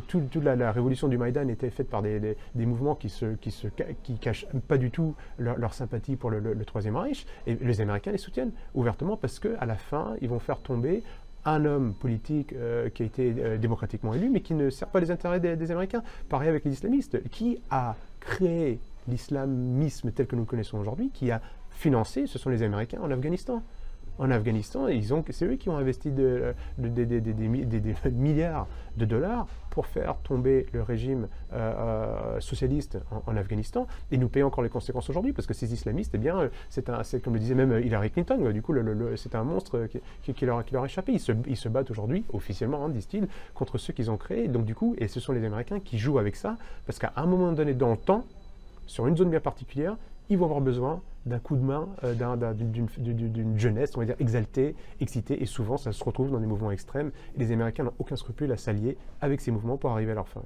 Toute, 0.06 0.34
la, 0.36 0.70
révolution 0.70 1.08
du 1.08 1.16
Maïdan 1.16 1.48
était 1.48 1.70
faite 1.70 1.88
par 1.88 2.02
des, 2.02 2.36
mouvements 2.54 2.94
qui 2.94 3.08
se, 3.08 3.34
qui 3.36 3.50
se 3.50 3.68
qui 4.02 4.18
cachent 4.18 4.46
pas 4.66 4.76
du 4.76 4.90
tout 4.90 5.14
leur, 5.38 5.72
sympathie 5.72 6.16
pour 6.16 6.30
le, 6.30 6.64
Troisième 6.64 6.96
Reich. 6.96 7.26
Et 7.46 7.54
les 7.54 7.80
Américains 7.80 8.12
les 8.12 8.18
soutiennent 8.18 8.52
ouvertement 8.74 9.16
parce 9.16 9.38
qu'à 9.38 9.64
la 9.64 9.76
fin, 9.76 10.14
ils 10.20 10.28
vont 10.28 10.38
faire 10.38 10.60
tomber 10.60 11.02
un 11.44 11.64
homme 11.64 11.94
politique 11.94 12.52
euh, 12.52 12.90
qui 12.90 13.02
a 13.02 13.06
été 13.06 13.34
euh, 13.38 13.58
démocratiquement 13.58 14.14
élu, 14.14 14.28
mais 14.28 14.40
qui 14.40 14.54
ne 14.54 14.70
sert 14.70 14.88
pas 14.88 15.00
les 15.00 15.10
intérêts 15.10 15.40
des, 15.40 15.70
Américains. 15.70 16.02
Pareil 16.28 16.48
avec 16.48 16.64
les 16.64 16.72
islamistes. 16.72 17.22
Qui 17.30 17.58
a 17.70 17.96
créé 18.20 18.80
l'islamisme 19.06 20.12
tel 20.12 20.26
que 20.26 20.36
nous 20.36 20.42
le 20.42 20.46
connaissons 20.46 20.78
aujourd'hui 20.78 21.10
Qui 21.12 21.30
a 21.30 21.40
financé 21.70 22.26
Ce 22.26 22.38
sont 22.38 22.50
les 22.50 22.62
Américains 22.62 23.00
en 23.00 23.10
Afghanistan 23.10 23.62
en 24.18 24.30
Afghanistan, 24.30 24.88
ils 24.88 25.14
ont, 25.14 25.24
c'est 25.30 25.46
eux 25.46 25.56
qui 25.56 25.68
ont 25.68 25.76
investi 25.76 26.10
des 26.10 26.52
milliards 28.12 28.66
de 28.96 29.04
dollars 29.04 29.46
pour 29.70 29.86
faire 29.86 30.16
tomber 30.24 30.66
le 30.72 30.82
régime 30.82 31.28
euh, 31.52 32.36
euh, 32.36 32.40
socialiste 32.40 32.98
en, 33.26 33.36
Afghanistan. 33.36 33.86
Et 34.10 34.18
nous 34.18 34.28
payons 34.28 34.48
encore 34.48 34.64
les 34.64 34.70
conséquences 34.70 35.08
aujourd'hui 35.08 35.32
parce 35.32 35.46
que 35.46 35.54
ces 35.54 35.72
islamistes, 35.72 36.12
eh 36.14 36.18
bien, 36.18 36.50
c'est, 36.68 36.88
un, 36.90 37.04
c'est 37.04 37.20
comme 37.20 37.34
le 37.34 37.40
disait 37.40 37.54
même 37.54 37.80
Hillary 37.84 38.10
Clinton, 38.10 38.50
du 38.50 38.60
coup, 38.60 38.74
c'est 39.16 39.34
un 39.34 39.44
monstre 39.44 39.86
qui, 40.22 40.44
leur, 40.44 40.64
qui, 40.64 40.74
leur, 40.74 40.82
a 40.82 40.86
échappé. 40.86 41.12
Ils 41.12 41.20
se, 41.20 41.32
ils 41.46 41.56
se 41.56 41.68
battent 41.68 41.90
aujourd'hui, 41.90 42.24
officiellement, 42.32 42.84
hein, 42.84 42.88
disent-ils, 42.88 43.28
contre 43.54 43.78
ceux 43.78 43.92
qu'ils 43.92 44.10
ont 44.10 44.16
créés. 44.16 44.48
Donc, 44.48 44.64
du 44.64 44.74
coup, 44.74 44.96
et 44.98 45.06
ce 45.06 45.20
sont 45.20 45.32
les 45.32 45.44
Américains 45.44 45.80
qui 45.80 45.98
jouent 45.98 46.18
avec 46.18 46.34
ça 46.34 46.56
parce 46.86 46.98
qu'à 46.98 47.12
un 47.16 47.26
moment 47.26 47.52
donné 47.52 47.74
dans 47.74 47.92
le 47.92 47.96
temps, 47.96 48.24
sur 48.86 49.06
une 49.06 49.16
zone 49.16 49.30
bien 49.30 49.40
particulière, 49.40 49.96
ils 50.30 50.38
vont 50.38 50.46
avoir 50.46 50.60
besoin 50.60 51.00
d'un 51.26 51.38
coup 51.38 51.56
de 51.56 51.62
main 51.62 51.88
euh, 52.04 52.14
d'une 52.14 53.58
jeunesse, 53.58 53.92
on 53.96 54.00
va 54.00 54.06
dire, 54.06 54.16
exaltée, 54.18 54.74
excitée, 55.00 55.42
et 55.42 55.46
souvent 55.46 55.76
ça 55.76 55.92
se 55.92 56.02
retrouve 56.02 56.30
dans 56.30 56.40
des 56.40 56.46
mouvements 56.46 56.70
extrêmes, 56.70 57.10
et 57.36 57.38
les 57.38 57.52
Américains 57.52 57.84
n'ont 57.84 57.94
aucun 57.98 58.16
scrupule 58.16 58.52
à 58.52 58.56
s'allier 58.56 58.96
avec 59.20 59.40
ces 59.40 59.50
mouvements 59.50 59.76
pour 59.76 59.90
arriver 59.90 60.12
à 60.12 60.16
leur 60.16 60.28
fin. 60.28 60.42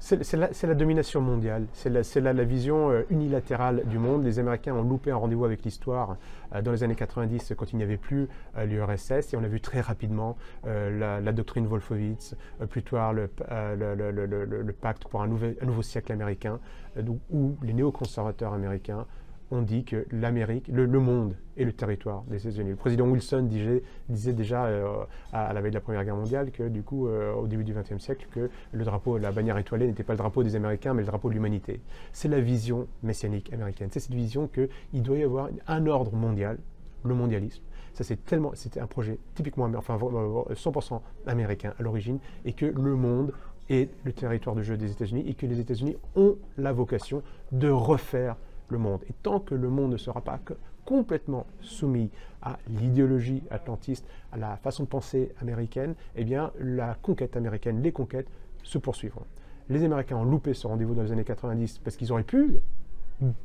C'est 0.00 0.36
la, 0.36 0.74
domination 0.74 1.20
mondiale, 1.20 1.66
c'est 1.72 1.90
la, 1.90 2.32
la, 2.32 2.44
vision 2.44 2.90
euh, 2.90 3.02
unilatérale 3.10 3.82
du 3.86 3.98
monde. 3.98 4.24
Les 4.24 4.38
Américains 4.38 4.72
ont 4.72 4.82
loupé 4.82 5.10
un 5.10 5.16
rendez-vous 5.16 5.44
avec 5.44 5.64
l'histoire 5.64 6.16
euh, 6.54 6.62
dans 6.62 6.70
les 6.70 6.84
années 6.84 6.94
90 6.94 7.54
quand 7.56 7.72
il 7.72 7.76
n'y 7.76 7.82
avait 7.82 7.96
plus 7.96 8.28
l'URSS 8.56 9.32
et 9.32 9.36
on 9.36 9.42
a 9.42 9.48
vu 9.48 9.60
très 9.60 9.80
rapidement 9.80 10.36
la, 10.64 11.20
doctrine 11.32 11.66
Wolfowitz, 11.66 12.36
plus 12.70 12.82
tard 12.82 13.12
le, 13.12 13.28
pacte 14.80 15.04
pour 15.08 15.22
un 15.22 15.26
nouveau 15.28 15.82
siècle 15.82 16.12
américain, 16.12 16.60
où 17.30 17.56
les 17.62 17.72
néoconservateurs 17.72 18.52
américains 18.52 19.06
on 19.50 19.62
dit 19.62 19.84
que 19.84 20.06
l'Amérique, 20.12 20.68
le, 20.68 20.86
monde 20.86 21.34
est 21.56 21.64
le 21.64 21.72
territoire 21.72 22.22
des 22.24 22.36
États-Unis. 22.46 22.70
Le 22.70 22.76
président 22.76 23.06
Wilson 23.06 23.42
disait, 23.42 24.32
déjà 24.32 24.66
euh, 24.66 25.04
à, 25.32 25.52
la 25.52 25.60
veille 25.60 25.70
de 25.70 25.76
la 25.76 25.80
Première 25.80 26.04
Guerre 26.04 26.16
mondiale 26.16 26.50
que 26.50 26.68
du 26.68 26.82
coup, 26.82 27.08
euh, 27.08 27.32
au 27.32 27.46
début 27.46 27.64
du 27.64 27.72
XXe 27.72 28.02
siècle, 28.02 28.26
que 28.30 28.50
le 28.72 28.84
drapeau, 28.84 29.18
la 29.18 29.32
bannière 29.32 29.58
étoilée 29.58 29.86
n'était 29.86 30.02
pas 30.02 30.12
le 30.12 30.18
drapeau 30.18 30.42
des 30.42 30.56
Américains, 30.56 30.94
mais 30.94 31.02
le 31.02 31.06
drapeau 31.06 31.28
de 31.28 31.34
l'humanité. 31.34 31.80
C'est 32.12 32.28
la 32.28 32.40
vision 32.40 32.86
messianique 33.02 33.52
américaine. 33.52 33.88
C'est 33.90 34.00
cette 34.00 34.14
vision 34.14 34.48
qu'il 34.48 35.02
doit 35.02 35.16
y 35.16 35.22
avoir 35.22 35.48
un 35.66 35.86
ordre 35.86 36.14
mondial, 36.14 36.58
le 37.04 37.14
mondialisme. 37.14 37.62
Ça, 37.94 38.04
c'est 38.04 38.24
tellement, 38.24 38.52
c'était 38.54 38.80
un 38.80 38.86
projet 38.86 39.18
typiquement, 39.34 39.68
enfin 39.76 39.96
100% 39.96 41.00
américain 41.26 41.74
à 41.78 41.82
l'origine, 41.82 42.18
et 42.44 42.52
que 42.52 42.66
le 42.66 42.94
monde 42.94 43.32
est 43.70 43.90
le 44.04 44.12
territoire 44.12 44.54
de 44.56 44.62
jeu 44.62 44.76
des 44.76 44.90
États-Unis 44.90 45.24
et 45.26 45.34
que 45.34 45.46
les 45.46 45.60
États-Unis 45.60 45.96
ont 46.16 46.36
la 46.56 46.72
vocation 46.72 47.22
de 47.52 47.68
refaire 47.68 48.36
le 48.70 48.78
monde. 48.78 49.00
Et 49.08 49.12
tant 49.22 49.40
que 49.40 49.54
le 49.54 49.68
monde 49.68 49.92
ne 49.92 49.96
sera 49.96 50.20
pas 50.20 50.40
complètement 50.84 51.46
soumis 51.60 52.10
à 52.40 52.58
l'idéologie 52.68 53.42
atlantiste, 53.50 54.06
à 54.32 54.38
la 54.38 54.56
façon 54.56 54.84
de 54.84 54.88
penser 54.88 55.32
américaine, 55.40 55.94
eh 56.16 56.24
bien, 56.24 56.52
la 56.60 56.94
conquête 56.94 57.36
américaine, 57.36 57.82
les 57.82 57.92
conquêtes 57.92 58.28
se 58.62 58.78
poursuivront. 58.78 59.24
Les 59.68 59.84
Américains 59.84 60.16
ont 60.16 60.24
loupé 60.24 60.54
ce 60.54 60.66
rendez-vous 60.66 60.94
dans 60.94 61.02
les 61.02 61.12
années 61.12 61.24
90 61.24 61.80
parce 61.80 61.96
qu'ils 61.96 62.10
auraient 62.10 62.22
pu 62.22 62.56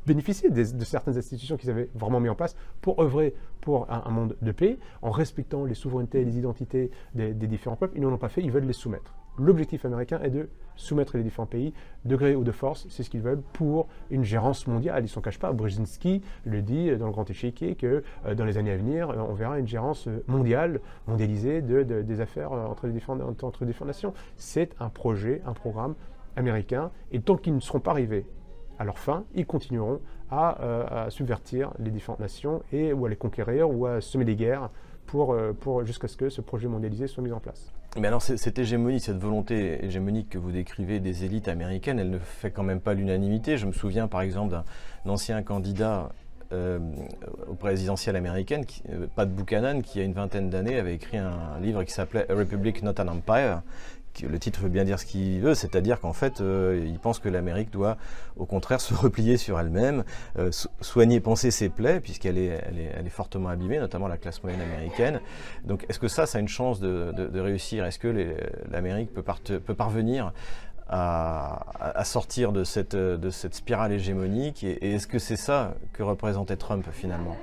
bénéficier 0.06 0.50
de 0.50 0.84
certaines 0.84 1.18
institutions 1.18 1.56
qu'ils 1.56 1.70
avaient 1.70 1.90
vraiment 1.94 2.20
mis 2.20 2.28
en 2.28 2.34
place 2.34 2.56
pour 2.80 3.00
œuvrer 3.02 3.34
pour 3.60 3.90
un, 3.90 4.08
monde 4.10 4.36
de 4.40 4.52
paix, 4.52 4.78
en 5.02 5.10
respectant 5.10 5.64
les 5.64 5.74
souverainetés 5.74 6.20
et 6.20 6.24
les 6.24 6.38
identités 6.38 6.90
des, 7.14 7.34
des 7.34 7.46
différents 7.46 7.76
peuples. 7.76 7.96
Ils 7.96 8.02
n'en 8.02 8.12
ont 8.12 8.18
pas 8.18 8.28
fait, 8.28 8.42
ils 8.42 8.52
veulent 8.52 8.64
les 8.64 8.72
soumettre. 8.72 9.14
L'objectif 9.38 9.84
américain 9.84 10.20
est 10.22 10.30
de 10.30 10.48
soumettre 10.76 11.16
les 11.16 11.22
différents 11.22 11.46
pays, 11.46 11.72
de 12.04 12.16
gré 12.16 12.36
ou 12.36 12.44
de 12.44 12.52
force, 12.52 12.86
c'est 12.88 13.02
ce 13.02 13.10
qu'ils 13.10 13.20
veulent, 13.20 13.42
pour 13.52 13.88
une 14.10 14.24
gérance 14.24 14.66
mondiale. 14.66 15.00
Ils 15.00 15.04
ne 15.04 15.08
s'en 15.08 15.20
cachent 15.20 15.38
pas. 15.38 15.52
Brzezinski 15.52 16.22
le 16.44 16.62
dit 16.62 16.96
dans 16.96 17.06
le 17.06 17.12
Grand 17.12 17.28
Échiquier 17.28 17.74
que 17.74 18.02
euh, 18.26 18.34
dans 18.34 18.44
les 18.44 18.58
années 18.58 18.72
à 18.72 18.76
venir, 18.76 19.10
euh, 19.10 19.16
on 19.28 19.34
verra 19.34 19.58
une 19.58 19.66
gérance 19.66 20.08
mondiale, 20.26 20.80
mondialisée 21.06 21.62
de, 21.62 21.82
des 21.82 22.20
affaires 22.20 22.52
euh, 22.52 22.66
entre 22.66 22.86
les, 22.86 22.92
différentes, 22.92 23.42
entre 23.42 23.64
les 23.64 23.68
différentes 23.68 23.88
nations. 23.88 24.14
C'est 24.36 24.74
un 24.80 24.88
projet, 24.88 25.42
un 25.46 25.52
programme 25.52 25.94
américain. 26.36 26.90
Et 27.12 27.20
tant 27.20 27.36
qu'ils 27.36 27.54
ne 27.54 27.60
seront 27.60 27.80
pas 27.80 27.92
arrivés 27.92 28.26
à 28.78 28.84
leur 28.84 28.98
fin, 28.98 29.24
ils 29.34 29.46
continueront 29.46 30.00
à, 30.30 31.06
subvertir 31.10 31.70
les 31.78 31.92
différentes 31.92 32.18
nations 32.18 32.62
et, 32.72 32.92
ou 32.92 33.06
à 33.06 33.08
les 33.08 33.14
conquérir 33.14 33.70
ou 33.70 33.86
à 33.86 34.00
semer 34.00 34.24
des 34.24 34.34
guerres 34.34 34.68
pour, 35.06 35.36
pour, 35.60 35.84
jusqu'à 35.84 36.08
ce 36.08 36.16
que 36.16 36.28
ce 36.28 36.40
projet 36.40 36.68
mondialisé 36.68 37.06
soit 37.06 37.22
mis 37.22 37.32
en 37.32 37.40
place. 37.40 37.72
Mais 37.96 38.08
alors, 38.08 38.22
cette 38.22 38.58
hégémonie, 38.58 38.98
cette 38.98 39.18
volonté 39.18 39.84
hégémonique 39.84 40.28
que 40.30 40.38
vous 40.38 40.50
décrivez 40.50 40.98
des 40.98 41.24
élites 41.24 41.46
américaines, 41.46 42.00
elle 42.00 42.10
ne 42.10 42.18
fait 42.18 42.50
quand 42.50 42.64
même 42.64 42.80
pas 42.80 42.92
l'unanimité. 42.92 43.56
Je 43.56 43.66
me 43.66 43.72
souviens 43.72 44.08
par 44.08 44.22
exemple 44.22 44.50
d'un 44.50 44.64
ancien 45.06 45.42
candidat 45.42 46.10
euh, 46.52 46.78
au 47.48 47.54
présidentiel 47.54 48.16
américaine, 48.16 48.64
euh, 48.90 49.06
Pat 49.14 49.28
Buchanan, 49.28 49.80
qui 49.80 49.98
il 49.98 50.00
y 50.00 50.02
a 50.02 50.04
une 50.04 50.12
vingtaine 50.12 50.50
d'années 50.50 50.78
avait 50.78 50.94
écrit 50.94 51.16
un 51.16 51.58
livre 51.60 51.84
qui 51.84 51.92
s'appelait 51.92 52.30
A 52.30 52.34
Republic 52.34 52.82
Not 52.82 53.00
an 53.00 53.08
Empire, 53.08 53.62
le 54.22 54.38
titre 54.38 54.60
veut 54.60 54.68
bien 54.68 54.84
dire 54.84 54.98
ce 54.98 55.06
qu'il 55.06 55.40
veut, 55.40 55.54
c'est-à-dire 55.54 56.00
qu'en 56.00 56.12
fait, 56.12 56.40
euh, 56.40 56.82
il 56.86 56.98
pense 56.98 57.18
que 57.18 57.28
l'Amérique 57.28 57.70
doit, 57.70 57.96
au 58.36 58.46
contraire, 58.46 58.80
se 58.80 58.94
replier 58.94 59.36
sur 59.36 59.58
elle-même, 59.58 60.04
euh, 60.38 60.50
soigner, 60.80 61.20
penser 61.20 61.50
ses 61.50 61.68
plaies, 61.68 62.00
puisqu'elle 62.00 62.38
est, 62.38 62.60
fortement 63.10 63.48
abîmée, 63.48 63.78
notamment 63.78 64.08
la 64.08 64.16
classe 64.16 64.42
moyenne 64.42 64.60
américaine. 64.60 65.20
Donc, 65.64 65.84
est-ce 65.88 66.00
que 66.00 66.08
ça, 66.08 66.26
ça 66.26 66.38
a 66.38 66.40
une 66.40 66.48
chance 66.48 66.80
de, 66.80 67.38
réussir? 67.38 67.84
Est-ce 67.84 67.98
que 67.98 68.36
l'Amérique 68.70 69.10
peut, 69.12 69.74
parvenir 69.74 70.32
à, 70.88 72.02
sortir 72.04 72.52
de 72.52 72.64
cette, 72.64 72.96
de 72.96 73.30
cette 73.30 73.54
spirale 73.54 73.92
hégémonique 73.92 74.64
Et, 74.64 74.72
et 74.72 74.94
est-ce 74.94 75.06
que 75.06 75.18
c'est 75.18 75.36
ça 75.36 75.74
que 75.92 76.02
représentait 76.02 76.56
Trump 76.56 76.86
finalement? 76.92 77.36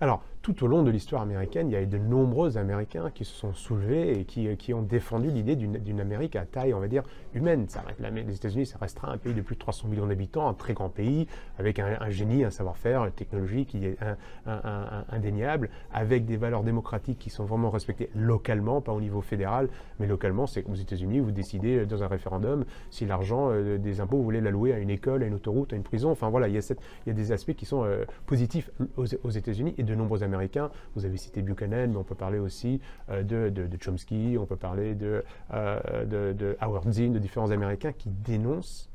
Alors, 0.00 0.22
tout 0.44 0.62
au 0.62 0.66
long 0.66 0.82
de 0.82 0.90
l'histoire 0.90 1.22
américaine, 1.22 1.70
il 1.70 1.72
y 1.72 1.76
a 1.76 1.80
eu 1.80 1.86
de 1.86 1.96
nombreux 1.96 2.58
Américains 2.58 3.10
qui 3.10 3.24
se 3.24 3.32
sont 3.32 3.54
soulevés 3.54 4.20
et 4.20 4.24
qui, 4.26 4.54
qui 4.58 4.74
ont 4.74 4.82
défendu 4.82 5.30
l'idée 5.30 5.56
d'une 5.56 6.00
Amérique 6.00 6.36
à 6.36 6.44
taille, 6.44 6.74
on 6.74 6.80
va 6.80 6.86
dire, 6.86 7.02
humaine. 7.32 7.64
Ça, 7.70 7.82
les 7.98 8.34
États-Unis, 8.34 8.66
ça 8.66 8.76
restera 8.78 9.10
un 9.10 9.16
pays 9.16 9.32
de 9.32 9.40
plus 9.40 9.54
de 9.54 9.60
300 9.60 9.88
millions 9.88 10.06
d'habitants, 10.06 10.46
un 10.46 10.52
très 10.52 10.74
grand 10.74 10.90
pays, 10.90 11.28
avec 11.58 11.78
un, 11.78 12.10
génie, 12.10 12.44
un 12.44 12.50
savoir-faire, 12.50 13.06
une 13.06 13.12
technologie 13.12 13.64
qui 13.64 13.86
est 13.86 13.96
indéniable, 15.10 15.70
avec 15.94 16.26
des 16.26 16.36
valeurs 16.36 16.62
démocratiques 16.62 17.18
qui 17.18 17.30
sont 17.30 17.46
vraiment 17.46 17.70
respectées 17.70 18.10
localement, 18.14 18.82
pas 18.82 18.92
au 18.92 19.00
niveau 19.00 19.22
fédéral, 19.22 19.70
mais 19.98 20.06
localement. 20.06 20.46
C'est 20.46 20.62
comme 20.62 20.72
aux 20.72 20.76
États-Unis, 20.76 21.20
vous 21.20 21.30
décidez 21.30 21.78
euh, 21.78 21.86
dans 21.86 22.02
un 22.02 22.08
référendum 22.08 22.66
si 22.90 23.06
l'argent 23.06 23.48
euh, 23.50 23.78
des 23.78 24.02
impôts, 24.02 24.18
vous 24.18 24.24
voulez 24.24 24.42
l'allouer 24.42 24.74
à 24.74 24.78
une 24.78 24.90
école, 24.90 25.22
à 25.22 25.26
une 25.26 25.34
autoroute, 25.34 25.72
à 25.72 25.76
une 25.76 25.84
prison. 25.84 26.10
Enfin 26.10 26.28
voilà, 26.28 26.48
il 26.48 26.54
y 26.54 26.58
a, 26.58 27.12
des 27.14 27.32
aspects 27.32 27.54
qui 27.54 27.64
sont 27.64 27.84
euh, 27.84 28.04
positifs 28.26 28.70
aux 28.96 29.30
États-Unis 29.30 29.74
et 29.78 29.82
de 29.82 29.94
nombreux 29.94 30.22
Américains 30.22 30.33
vous 30.94 31.04
avez 31.04 31.16
cité 31.16 31.42
Buchanan, 31.42 31.90
mais 31.90 31.96
on 31.96 32.04
peut 32.04 32.14
parler 32.14 32.38
aussi 32.38 32.80
euh, 33.10 33.22
de, 33.22 33.78
Chomsky, 33.80 34.36
on 34.38 34.46
peut 34.46 34.56
parler 34.56 34.96
euh, 35.02 36.04
de, 36.04 36.32
de, 36.32 36.56
Howard 36.60 36.90
Zinn, 36.90 37.12
de 37.12 37.18
différents 37.18 37.50
Américains 37.50 37.92
qui 37.92 38.08
dénoncent 38.08 38.90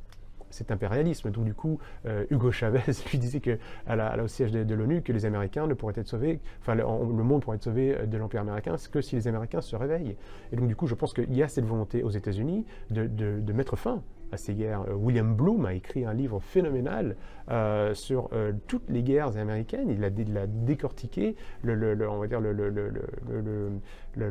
cet 0.50 0.72
impérialisme. 0.72 1.30
Donc 1.30 1.44
du 1.44 1.54
coup, 1.54 1.78
euh, 2.06 2.24
Hugo 2.30 2.50
Chavez 2.50 2.82
lui 3.12 3.18
disait 3.18 3.40
que, 3.40 3.58
à 3.86 3.94
la, 3.94 4.22
au 4.22 4.26
siège 4.26 4.50
de, 4.50 4.74
l'ONU 4.74 5.02
que 5.02 5.12
les 5.12 5.24
Américains 5.24 5.66
ne 5.66 5.74
pourraient 5.74 5.94
être 5.96 6.08
sauvés, 6.08 6.40
enfin 6.60 6.74
le, 6.74 6.84
monde 6.84 7.42
pourrait 7.42 7.56
être 7.56 7.64
sauvé 7.64 7.96
de 8.06 8.18
l'empire 8.18 8.40
américain 8.40 8.74
que 8.90 9.00
si 9.00 9.14
les 9.14 9.28
Américains 9.28 9.60
se 9.60 9.76
réveillent. 9.76 10.16
Et 10.52 10.56
donc 10.56 10.66
du 10.66 10.74
coup, 10.74 10.86
je 10.86 10.94
pense 10.94 11.14
qu'il 11.14 11.32
y 11.34 11.42
a 11.42 11.48
cette 11.48 11.66
volonté 11.66 12.02
aux 12.02 12.10
États-Unis 12.10 12.66
de, 12.90 13.06
de, 13.06 13.52
mettre 13.52 13.76
fin 13.76 14.02
à 14.32 14.36
ces 14.36 14.54
guerres. 14.54 14.84
Euh, 14.88 14.94
William 14.94 15.34
Bloom 15.34 15.66
a 15.66 15.74
écrit 15.74 16.04
un 16.04 16.12
livre 16.12 16.40
phénoménal 16.40 17.16
euh, 17.50 17.94
sur 17.94 18.28
euh, 18.32 18.52
toutes 18.66 18.88
les 18.88 19.02
guerres 19.02 19.36
américaines. 19.36 19.90
Il 19.90 20.04
a, 20.04 20.46
décortiqué 20.46 21.36
le, 21.62 22.08
on 22.08 22.18
va 22.18 22.26
dire 22.26 22.40
le, 22.40 22.50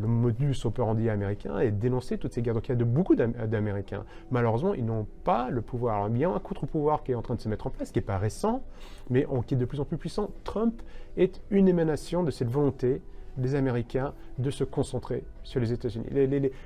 modus 0.01 0.65
operandi 0.65 1.09
américain 1.09 1.59
et 1.59 1.71
dénoncé 1.71 2.17
toutes 2.17 2.33
ces 2.33 2.41
guerres. 2.41 2.55
Donc 2.55 2.67
il 2.67 2.71
y 2.71 2.73
a 2.73 2.77
de 2.77 2.83
beaucoup 2.83 3.15
d'Américains. 3.15 4.05
Malheureusement, 4.31 4.73
ils 4.73 4.85
n'ont 4.85 5.07
pas 5.23 5.49
le 5.49 5.62
pouvoir. 5.62 5.95
Alors, 5.95 6.09
il 6.09 6.17
y 6.17 6.25
a 6.25 6.29
un 6.29 6.39
contre-pouvoir 6.39 7.03
qui 7.03 7.12
est 7.12 7.15
en 7.15 7.21
train 7.21 7.35
de 7.35 7.41
se 7.41 7.49
mettre 7.49 7.67
en 7.67 7.69
place, 7.69 7.91
qui 7.91 7.99
n'est 7.99 8.05
pas 8.05 8.17
récent, 8.17 8.63
mais 9.09 9.25
qui 9.45 9.53
est 9.53 9.57
de 9.57 9.65
plus 9.65 9.79
en 9.79 9.85
plus 9.85 9.97
puissant. 9.97 10.31
Trump 10.43 10.81
est 11.17 11.41
une 11.49 11.67
émanation 11.67 12.23
de 12.23 12.31
cette 12.31 12.49
volonté 12.49 13.01
des 13.38 13.55
Américains 13.55 14.13
de 14.38 14.51
se 14.51 14.63
concentrer 14.63 15.23
sur 15.43 15.59
les 15.59 15.71
États-Unis. 15.71 16.07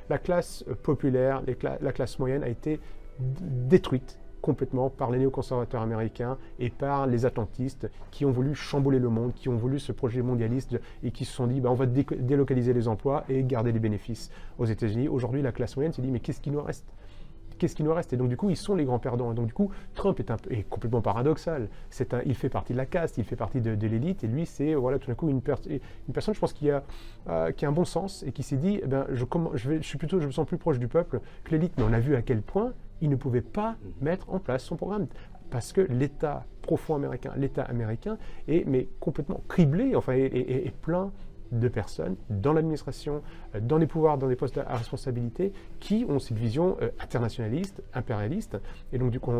la 0.09 0.17
classe 0.17 0.65
populaire, 0.81 1.41
la 1.61 1.91
classe 1.91 2.19
moyenne 2.19 2.43
a 2.43 2.49
été 2.49 2.79
détruite 3.19 4.17
complètement 4.43 4.89
par 4.89 5.09
les 5.09 5.19
néoconservateurs 5.19 5.81
américains 5.81 6.37
et 6.59 6.69
par 6.69 7.07
les 7.07 7.25
atlantistes 7.25 7.89
qui 8.11 8.25
ont 8.25 8.31
voulu 8.31 8.53
chambouler 8.53 8.99
le 8.99 9.07
monde, 9.07 9.33
qui 9.33 9.47
ont 9.47 9.55
voulu 9.55 9.79
ce 9.79 9.93
projet 9.93 10.21
mondialiste 10.21 10.79
et 11.01 11.11
qui 11.11 11.23
se 11.23 11.33
sont 11.33 11.47
dit 11.47 11.61
bah, 11.61 11.71
on 11.71 11.75
va 11.75 11.85
délocaliser 11.85 12.73
les 12.73 12.89
emplois 12.89 13.23
et 13.29 13.41
garder 13.43 13.71
les 13.71 13.79
bénéfices. 13.79 14.29
Aux 14.59 14.65
États-Unis, 14.65 15.07
aujourd'hui, 15.07 15.41
la 15.41 15.53
classe 15.53 15.77
moyenne 15.77 15.93
s'est 15.93 16.01
dit 16.01 16.11
mais 16.11 16.19
qu'est-ce 16.19 16.41
qui 16.41 16.51
nous 16.51 16.61
reste? 16.61 16.85
Qu'est-ce 17.57 17.75
qui 17.75 17.83
nous 17.83 17.93
reste? 17.93 18.11
Et 18.11 18.17
donc, 18.17 18.27
du 18.27 18.35
coup, 18.35 18.49
ils 18.49 18.57
sont 18.57 18.75
les 18.75 18.83
grands 18.83 18.99
perdants. 18.99 19.31
Et 19.31 19.35
donc, 19.35 19.45
du 19.45 19.53
coup, 19.53 19.71
Trump 19.93 20.19
est, 20.19 20.63
complètement 20.63 21.01
paradoxal. 21.01 21.69
Il 22.25 22.35
fait 22.35 22.49
partie 22.49 22.73
de 22.73 22.77
la 22.77 22.85
caste, 22.85 23.17
il 23.17 23.23
fait 23.23 23.35
partie 23.35 23.61
de, 23.61 23.87
l'élite, 23.87 24.23
et 24.23 24.27
lui, 24.27 24.45
c'est, 24.45 24.73
tout 24.73 25.07
d'un 25.07 25.13
coup, 25.13 25.29
une, 25.29 25.41
personne, 25.41 25.79
je 26.33 26.39
pense, 26.39 26.51
qui 26.51 26.71
a, 26.71 26.83
euh, 27.29 27.51
qui 27.51 27.65
a 27.65 27.69
un 27.69 27.71
bon 27.71 27.85
sens 27.85 28.23
et 28.27 28.31
qui 28.31 28.43
s'est 28.43 28.57
dit, 28.57 28.79
eh 28.83 28.87
ben, 28.87 29.05
je, 29.11 29.79
suis 29.81 29.97
plutôt, 29.97 30.19
je 30.19 30.25
me 30.25 30.31
sens 30.31 30.47
plus 30.47 30.57
proche 30.57 30.79
du 30.79 30.87
peuple 30.87 31.21
que 31.43 31.51
l'élite. 31.51 31.73
Mais 31.77 31.83
on 31.83 31.93
a 31.93 31.99
vu 31.99 32.15
à 32.15 32.21
quel 32.21 32.41
point 32.41 32.73
il 33.03 33.09
ne 33.09 33.15
pouvait 33.17 33.41
pas 33.41 33.75
mettre 34.01 34.29
en 34.33 34.39
place 34.39 34.63
son 34.63 34.77
programme. 34.77 35.07
Parce 35.51 35.73
que 35.73 35.81
l'État 35.81 36.45
profond 36.61 36.95
américain, 36.95 37.33
l'État 37.35 37.63
américain 37.63 38.17
est 38.47 38.87
complètement 38.99 39.43
criblé, 39.49 39.93
enfin, 39.95 40.13
est 40.13 40.73
plein 40.81 41.11
de 41.59 41.67
personnes 41.67 42.15
dans 42.29 42.53
l'administration, 42.53 43.21
euh, 43.55 43.59
dans 43.61 43.77
les 43.77 43.87
pouvoirs, 43.87 44.17
dans 44.17 44.27
les 44.27 44.35
postes 44.35 44.57
à 44.57 44.75
responsabilité, 44.75 45.53
qui 45.79 46.05
ont 46.07 46.19
cette 46.19 46.37
vision 46.37 46.77
euh, 46.81 46.89
internationaliste, 46.99 47.81
impérialiste. 47.93 48.57
Et 48.91 48.97
donc, 48.97 49.11
du 49.11 49.19
coup, 49.19 49.31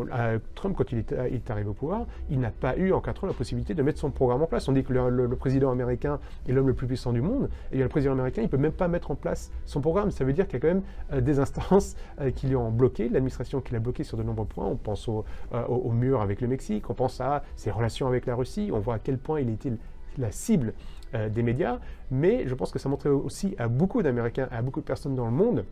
Trump, 0.56 0.76
quand 0.78 0.92
il 0.92 1.00
est, 1.00 1.50
arrivé 1.50 1.70
au 1.70 1.74
pouvoir, 1.74 2.06
il 2.30 2.40
n'a 2.40 2.52
pas 2.52 2.78
eu 2.78 2.94
en 2.94 3.02
quatre 3.02 3.24
ans 3.24 3.28
la 3.28 3.34
possibilité 3.34 3.74
de 3.74 3.84
mettre 3.84 4.00
son 4.00 4.12
programme 4.12 4.42
en 4.42 4.48
place. 4.48 4.68
On 4.68 4.72
dit 4.72 4.84
que 4.84 4.94
le, 4.94 5.36
président 5.36 5.72
américain 5.72 6.20
est 6.48 6.52
l'homme 6.52 6.68
le 6.68 6.74
plus 6.74 6.88
puissant 6.88 7.12
du 7.12 7.22
monde, 7.22 7.50
et 7.72 7.80
le 7.80 7.90
président 7.90 8.14
américain, 8.14 8.42
il 8.42 8.46
ne 8.46 8.50
peut 8.50 8.58
même 8.58 8.72
pas 8.72 8.88
mettre 8.88 9.12
en 9.12 9.16
place 9.16 9.52
son 9.66 9.82
programme. 9.82 10.12
Ça 10.12 10.24
veut 10.24 10.34
dire 10.34 10.48
qu'il 10.48 10.56
y 10.56 10.58
a 10.58 10.60
quand 10.62 10.74
même 10.76 10.84
euh, 11.12 11.22
des 11.22 11.40
instances 11.40 11.96
qui 12.36 12.48
lui 12.48 12.56
ont 12.56 12.72
bloqué, 12.72 13.10
l'administration 13.10 13.62
qui 13.62 13.74
l'a 13.74 13.80
bloqué 13.80 14.04
sur 14.04 14.18
de 14.18 14.24
nombreux 14.24 14.46
points. 14.46 14.66
On 14.66 14.76
pense 14.76 15.08
au, 15.08 15.26
au, 15.52 15.92
mur 15.92 16.22
avec 16.22 16.42
le 16.42 16.48
Mexique, 16.48 16.90
on 16.90 16.94
pense 16.94 17.20
à 17.20 17.44
ses 17.56 17.72
relations 17.72 18.08
avec 18.08 18.26
la 18.26 18.36
Russie, 18.36 18.70
on 18.72 18.80
voit 18.80 18.96
à 18.96 19.00
quel 19.00 19.18
point 19.18 19.40
il 19.40 19.50
était 19.50 19.74
la 20.18 20.32
cible 20.32 20.74
euh, 21.16 21.30
des 21.30 21.44
médias, 21.44 21.80
mais 22.12 22.48
je 22.48 22.56
pense 22.56 22.72
que 22.72 22.80
ça 22.80 22.90
montrait 22.90 23.10
aussi 23.10 23.56
à 23.58 23.68
beaucoup 23.68 24.02
d'Américains, 24.02 24.48
à 24.52 24.62
beaucoup 24.62 24.82
de 24.82 24.86
personnes 24.86 25.16
dans 25.16 25.26
le 25.26 25.32
monde, 25.32 25.66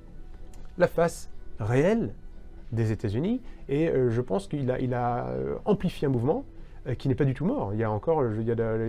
la 0.77 0.87
face 0.87 1.29
réelle 1.59 2.13
des 2.71 2.91
États-Unis. 2.91 3.41
Et 3.67 3.89
euh, 3.89 4.09
je 4.09 4.21
pense 4.21 4.47
qu'il 4.47 4.69
a, 4.71 4.79
il 4.79 4.93
a 4.93 5.27
euh, 5.27 5.55
amplifié 5.65 6.07
un 6.07 6.11
mouvement 6.11 6.45
qui 6.97 7.07
n'est 7.07 7.15
pas 7.15 7.25
du 7.25 7.35
tout 7.35 7.45
mort. 7.45 7.75
Il 7.75 7.79
y 7.79 7.83
a 7.83 7.91
encore, 7.91 8.23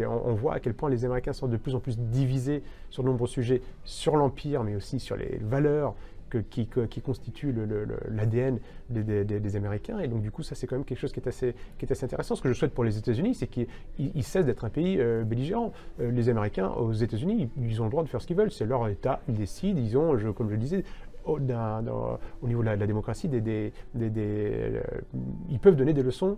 on 0.08 0.32
voit 0.32 0.54
à 0.54 0.60
quel 0.60 0.72
point 0.72 0.88
les 0.88 1.04
Américains 1.04 1.34
sont 1.34 1.46
de 1.46 1.58
plus 1.58 1.74
en 1.74 1.78
plus 1.78 1.98
divisés 1.98 2.62
sur 2.88 3.02
de 3.02 3.08
nombreux 3.08 3.26
sujets, 3.26 3.60
sur 3.84 4.16
l'Empire, 4.16 4.64
mais 4.64 4.74
aussi 4.74 4.98
sur 4.98 5.14
les 5.14 5.38
valeurs 5.42 5.94
qui, 6.38 6.66
constitue 6.66 7.54
l'ADN 8.10 8.58
des, 8.90 9.56
Américains. 9.56 9.98
Et 10.00 10.08
donc, 10.08 10.22
du 10.22 10.30
coup, 10.30 10.42
ça, 10.42 10.54
c'est 10.54 10.66
quand 10.66 10.76
même 10.76 10.84
quelque 10.84 10.98
chose 10.98 11.12
qui 11.12 11.20
est, 11.20 11.28
assez, 11.28 11.54
qui 11.78 11.84
est 11.84 11.92
assez 11.92 12.04
intéressant. 12.04 12.34
Ce 12.36 12.42
que 12.42 12.48
je 12.48 12.54
souhaite 12.54 12.74
pour 12.74 12.84
les 12.84 12.98
États-Unis, 12.98 13.34
c'est 13.34 13.46
qu'ils 13.48 13.68
cessent 14.22 14.46
d'être 14.46 14.64
un 14.64 14.70
pays 14.70 14.98
euh, 14.98 15.24
belligérant. 15.24 15.72
Euh, 16.00 16.10
les 16.10 16.28
Américains, 16.28 16.68
aux 16.70 16.92
États-Unis, 16.92 17.50
ils, 17.56 17.80
ont 17.80 17.84
le 17.84 17.90
droit 17.90 18.02
de 18.02 18.08
faire 18.08 18.20
ce 18.20 18.26
qu'ils 18.26 18.36
veulent. 18.36 18.50
C'est 18.52 18.66
leur 18.66 18.88
État, 18.88 19.20
ils 19.28 19.34
décident, 19.34 19.80
ils 19.80 19.96
ont, 19.96 20.16
comme 20.32 20.48
je 20.48 20.54
le 20.54 20.58
disais, 20.58 20.84
au, 21.24 21.38
niveau 21.38 22.62
de 22.62 22.66
la, 22.66 22.86
démocratie, 22.86 23.30
euh, 23.32 23.70
ils 23.94 25.58
peuvent 25.60 25.76
donner 25.76 25.92
des 25.92 26.02
leçons 26.02 26.36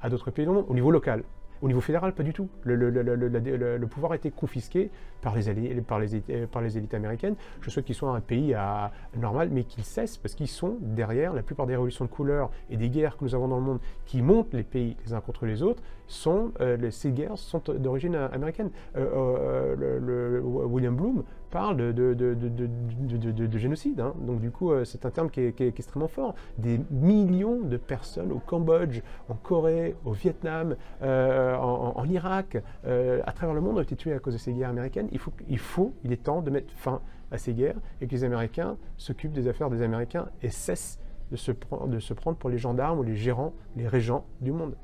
à 0.00 0.10
d'autres 0.10 0.30
pays 0.30 0.46
au 0.46 0.74
niveau 0.74 0.90
local. 0.90 1.22
Au 1.62 1.68
niveau 1.68 1.80
fédéral, 1.80 2.12
pas 2.12 2.22
du 2.22 2.32
tout. 2.32 2.48
Le, 2.64 3.86
pouvoir 3.86 4.12
a 4.12 4.16
été 4.16 4.30
confisqué 4.30 4.90
par 5.22 5.34
les, 5.34 5.80
par 5.80 5.98
les, 5.98 6.20
par 6.46 6.62
les 6.62 6.78
élites 6.78 6.94
américaines. 6.94 7.34
Je 7.60 7.70
souhaite 7.70 7.84
qu'ils 7.84 7.94
soient 7.94 8.14
un 8.14 8.20
pays 8.20 8.54
à, 8.54 8.92
normal, 9.16 9.48
mais 9.50 9.64
qu'ils 9.64 9.84
cessent, 9.84 10.16
parce 10.18 10.34
qu'ils 10.34 10.48
sont 10.48 10.76
derrière 10.80 11.32
la 11.32 11.42
plupart 11.42 11.66
des 11.66 11.74
révolutions 11.74 12.04
de 12.04 12.10
couleur 12.10 12.50
et 12.70 12.76
des 12.76 12.90
guerres 12.90 13.16
que 13.16 13.24
nous 13.24 13.34
avons 13.34 13.48
dans 13.48 13.56
le 13.56 13.62
monde 13.62 13.80
qui 14.04 14.22
montent 14.22 14.52
les 14.54 14.62
pays 14.62 14.96
les 15.04 15.14
uns 15.14 15.20
contre 15.20 15.46
les 15.46 15.62
autres. 15.62 15.82
Sont, 16.08 16.52
euh, 16.60 16.90
ces 16.90 17.10
guerres 17.10 17.36
sont 17.36 17.62
d'origine 17.68 18.14
américaine. 18.14 18.70
Euh, 18.96 19.74
euh, 19.80 20.40
William 20.40 20.94
Bloom 20.94 21.24
parle 21.50 21.76
de, 21.76 22.14
de, 22.14 23.58
génocide. 23.58 24.00
Hein. 24.00 24.14
Donc 24.20 24.40
du 24.40 24.50
coup, 24.50 24.72
c'est 24.84 25.06
un 25.06 25.10
terme 25.10 25.30
qui 25.30 25.40
est, 25.40 25.60
extrêmement 25.60 26.08
fort. 26.08 26.34
Des 26.58 26.80
millions 26.90 27.60
de 27.60 27.76
personnes 27.76 28.32
au 28.32 28.38
Cambodge, 28.38 29.00
en 29.28 29.34
Corée, 29.34 29.94
au 30.04 30.12
Vietnam, 30.12 30.76
en, 31.02 32.04
Irak, 32.08 32.58
à 32.84 33.32
travers 33.32 33.54
le 33.54 33.60
monde 33.60 33.78
ont 33.78 33.82
été 33.82 33.96
tuées 33.96 34.14
à 34.14 34.18
cause 34.18 34.34
de 34.34 34.38
ces 34.38 34.52
guerres 34.52 34.70
américaines. 34.70 35.08
Il 35.12 35.18
faut, 35.18 35.32
il 35.48 35.58
faut, 35.58 35.92
il 36.04 36.12
est 36.12 36.22
temps 36.22 36.42
de 36.42 36.50
mettre 36.50 36.72
fin 36.74 37.00
à 37.30 37.38
ces 37.38 37.54
guerres 37.54 37.76
et 38.00 38.06
que 38.06 38.12
les 38.12 38.24
Américains 38.24 38.76
s'occupent 38.96 39.32
des 39.32 39.48
affaires 39.48 39.70
des 39.70 39.82
Américains 39.82 40.28
et 40.42 40.50
cessent 40.50 40.98
de 41.30 41.36
se, 41.36 41.52
de 41.86 41.98
se 41.98 42.14
prendre 42.14 42.36
pour 42.36 42.50
les 42.50 42.58
gendarmes 42.58 43.00
ou 43.00 43.02
les 43.02 43.16
gérants, 43.16 43.52
les 43.76 43.88
régents 43.88 44.26
du 44.40 44.52
monde. 44.52 44.76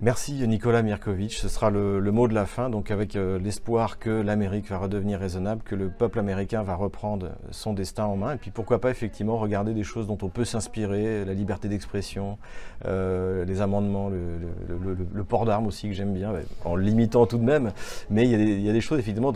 Merci 0.00 0.46
Nicolas 0.46 0.82
Mirkovic. 0.82 1.32
Ce 1.32 1.48
sera 1.48 1.70
le, 1.70 2.00
mot 2.12 2.28
de 2.28 2.34
la 2.34 2.46
fin, 2.46 2.70
donc 2.70 2.92
avec 2.92 3.16
euh, 3.16 3.36
l'espoir 3.40 3.98
que 3.98 4.10
l'Amérique 4.10 4.68
va 4.68 4.78
redevenir 4.78 5.18
raisonnable, 5.18 5.62
que 5.64 5.74
le 5.74 5.88
peuple 5.88 6.20
américain 6.20 6.62
va 6.62 6.76
reprendre 6.76 7.30
son 7.50 7.72
destin 7.72 8.04
en 8.04 8.16
main, 8.16 8.34
et 8.34 8.36
puis 8.36 8.52
pourquoi 8.52 8.80
pas 8.80 8.90
effectivement 8.92 9.38
regarder 9.38 9.74
des 9.74 9.82
choses 9.82 10.06
dont 10.06 10.16
on 10.22 10.28
peut 10.28 10.44
s'inspirer, 10.44 11.24
la 11.24 11.34
liberté 11.34 11.66
d'expression, 11.66 12.38
euh, 12.84 13.44
les 13.44 13.60
amendements, 13.60 14.08
le, 14.08 15.24
port 15.24 15.46
d'armes 15.46 15.66
aussi 15.66 15.88
que 15.88 15.94
j'aime 15.94 16.14
bien, 16.14 16.32
en 16.64 16.76
limitant 16.76 17.26
tout 17.26 17.38
de 17.38 17.44
même, 17.44 17.72
mais 18.08 18.24
il 18.24 18.60
y 18.60 18.70
a 18.70 18.72
des, 18.72 18.80
choses 18.80 19.00
effectivement 19.00 19.32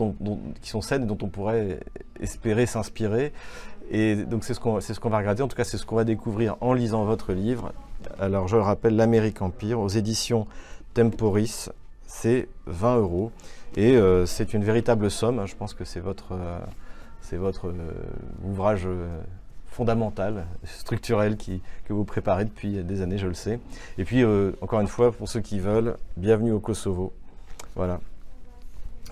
qui 0.60 0.70
sont 0.70 0.80
saines 0.80 1.02
et 1.02 1.06
dont 1.06 1.18
on 1.22 1.28
pourrait 1.28 1.80
espérer 2.20 2.66
s'inspirer. 2.66 3.32
Et 3.90 4.14
donc 4.14 4.44
c'est 4.44 4.54
ce 4.54 4.60
qu'on 4.60 5.08
va 5.10 5.18
regarder, 5.18 5.42
en 5.42 5.48
tout 5.48 5.56
cas 5.56 5.64
c'est 5.64 5.76
ce 5.76 5.84
qu'on 5.84 5.96
va 5.96 6.04
découvrir 6.04 6.56
en 6.60 6.72
lisant 6.72 7.04
votre 7.04 7.32
livre. 7.32 7.72
Alors 8.18 8.48
je 8.48 8.56
le 8.56 8.62
rappelle, 8.62 8.96
L'Amérique 8.96 9.42
Empire 9.42 9.80
aux 9.80 9.88
éditions 9.88 10.46
Temporis, 10.94 11.70
c'est 12.06 12.48
20 12.66 12.98
euros. 12.98 13.32
Et 13.76 13.96
euh, 13.96 14.26
c'est 14.26 14.52
une 14.52 14.64
véritable 14.64 15.10
somme, 15.10 15.46
je 15.46 15.56
pense 15.56 15.72
que 15.72 15.84
c'est 15.84 16.00
votre, 16.00 16.32
euh, 16.32 16.58
euh, 17.32 17.72
ouvrage 18.44 18.86
fondamental, 19.66 20.46
structurel 20.64 21.38
que 21.38 21.92
vous 21.94 22.04
préparez 22.04 22.44
depuis 22.44 22.84
des 22.84 23.00
années, 23.00 23.16
je 23.16 23.26
le 23.26 23.34
sais. 23.34 23.58
Et 23.96 24.04
puis, 24.04 24.22
encore 24.60 24.80
une 24.80 24.88
fois, 24.88 25.12
pour 25.12 25.28
ceux 25.28 25.40
qui 25.40 25.58
veulent, 25.58 25.96
bienvenue 26.18 26.52
au 26.52 26.60
Kosovo. 26.60 27.14
Voilà 27.74 28.00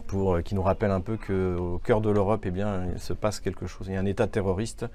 pour, 0.06 0.42
qui 0.42 0.54
nous 0.54 0.62
rappelle 0.62 0.90
un 0.90 1.00
peu 1.00 1.16
qu'au 1.16 1.78
cœur 1.78 2.00
de 2.00 2.10
l'Europe, 2.10 2.42
eh 2.44 2.50
bien, 2.50 2.86
il 2.92 3.00
se 3.00 3.12
passe 3.12 3.40
quelque 3.40 3.66
chose. 3.66 3.86
Il 3.88 3.94
y 3.94 3.96
a 3.96 4.00
un 4.00 4.06
État 4.06 4.26
terroriste 4.26 4.86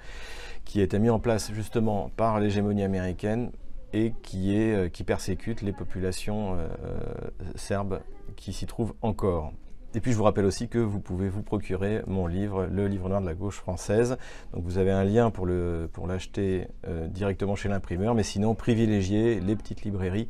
qui 0.64 0.80
a 0.80 0.84
été 0.84 0.98
mis 0.98 1.10
en 1.10 1.18
place 1.18 1.52
justement 1.52 2.10
par 2.16 2.38
l'hégémonie 2.38 2.82
américaine 2.82 3.50
et 3.96 4.12
qui, 4.22 4.56
est, 4.56 4.74
euh, 4.74 4.88
qui 4.88 5.04
persécute 5.04 5.62
les 5.62 5.72
populations 5.72 6.56
euh, 6.58 6.68
serbes 7.54 8.00
qui 8.36 8.52
s'y 8.52 8.66
trouvent 8.66 8.94
encore. 9.02 9.52
Et 9.94 10.00
puis 10.00 10.12
je 10.12 10.16
vous 10.16 10.24
rappelle 10.24 10.44
aussi 10.44 10.68
que 10.68 10.78
vous 10.78 11.00
pouvez 11.00 11.30
vous 11.30 11.42
procurer 11.42 12.02
mon 12.06 12.26
livre, 12.26 12.66
Le 12.66 12.86
livre 12.86 13.08
noir 13.08 13.22
de 13.22 13.26
la 13.26 13.34
gauche 13.34 13.56
française. 13.56 14.18
Donc 14.52 14.64
vous 14.64 14.76
avez 14.76 14.90
un 14.90 15.04
lien 15.04 15.30
pour 15.30 15.46
l'acheter 15.46 16.68
directement 17.08 17.54
chez 17.54 17.70
l'imprimeur, 17.70 18.14
mais 18.14 18.22
sinon 18.22 18.54
privilégiez 18.54 19.40
les 19.40 19.56
petites 19.56 19.84
librairies 19.84 20.28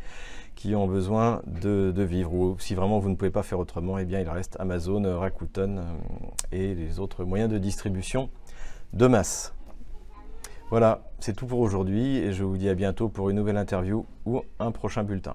qui 0.57 0.75
ont 0.75 0.89
besoin 0.89 1.43
de, 1.47 1.93
vivre. 2.03 2.33
Ou 2.33 2.57
si 2.59 2.75
vraiment 2.75 2.99
vous 2.99 3.11
ne 3.11 3.15
pouvez 3.15 3.31
pas 3.31 3.43
faire 3.43 3.61
autrement, 3.61 3.99
eh 3.99 4.05
bien 4.05 4.21
il 4.21 4.29
reste 4.29 4.57
Amazon, 4.59 5.03
Rakuten 5.19 5.79
euh, 5.79 5.83
et 6.51 6.75
les 6.75 6.99
autres 6.99 7.25
moyens 7.25 7.51
de 7.53 7.59
distribution 7.59 8.31
de 8.93 9.07
masse. 9.07 9.56
Voilà, 10.69 11.03
c'est 11.21 11.37
tout 11.37 11.47
pour 11.47 11.61
aujourd'hui 11.61 12.19
et 12.19 12.33
je 12.33 12.43
vous 12.43 12.57
dis 12.57 12.69
à 12.69 12.75
bientôt 12.75 13.09
pour 13.09 13.31
une 13.31 13.37
nouvelle 13.37 13.57
interview 13.57 14.05
ou 14.25 14.43
un 14.59 14.73
prochain 14.73 15.05
bulletin. 15.05 15.35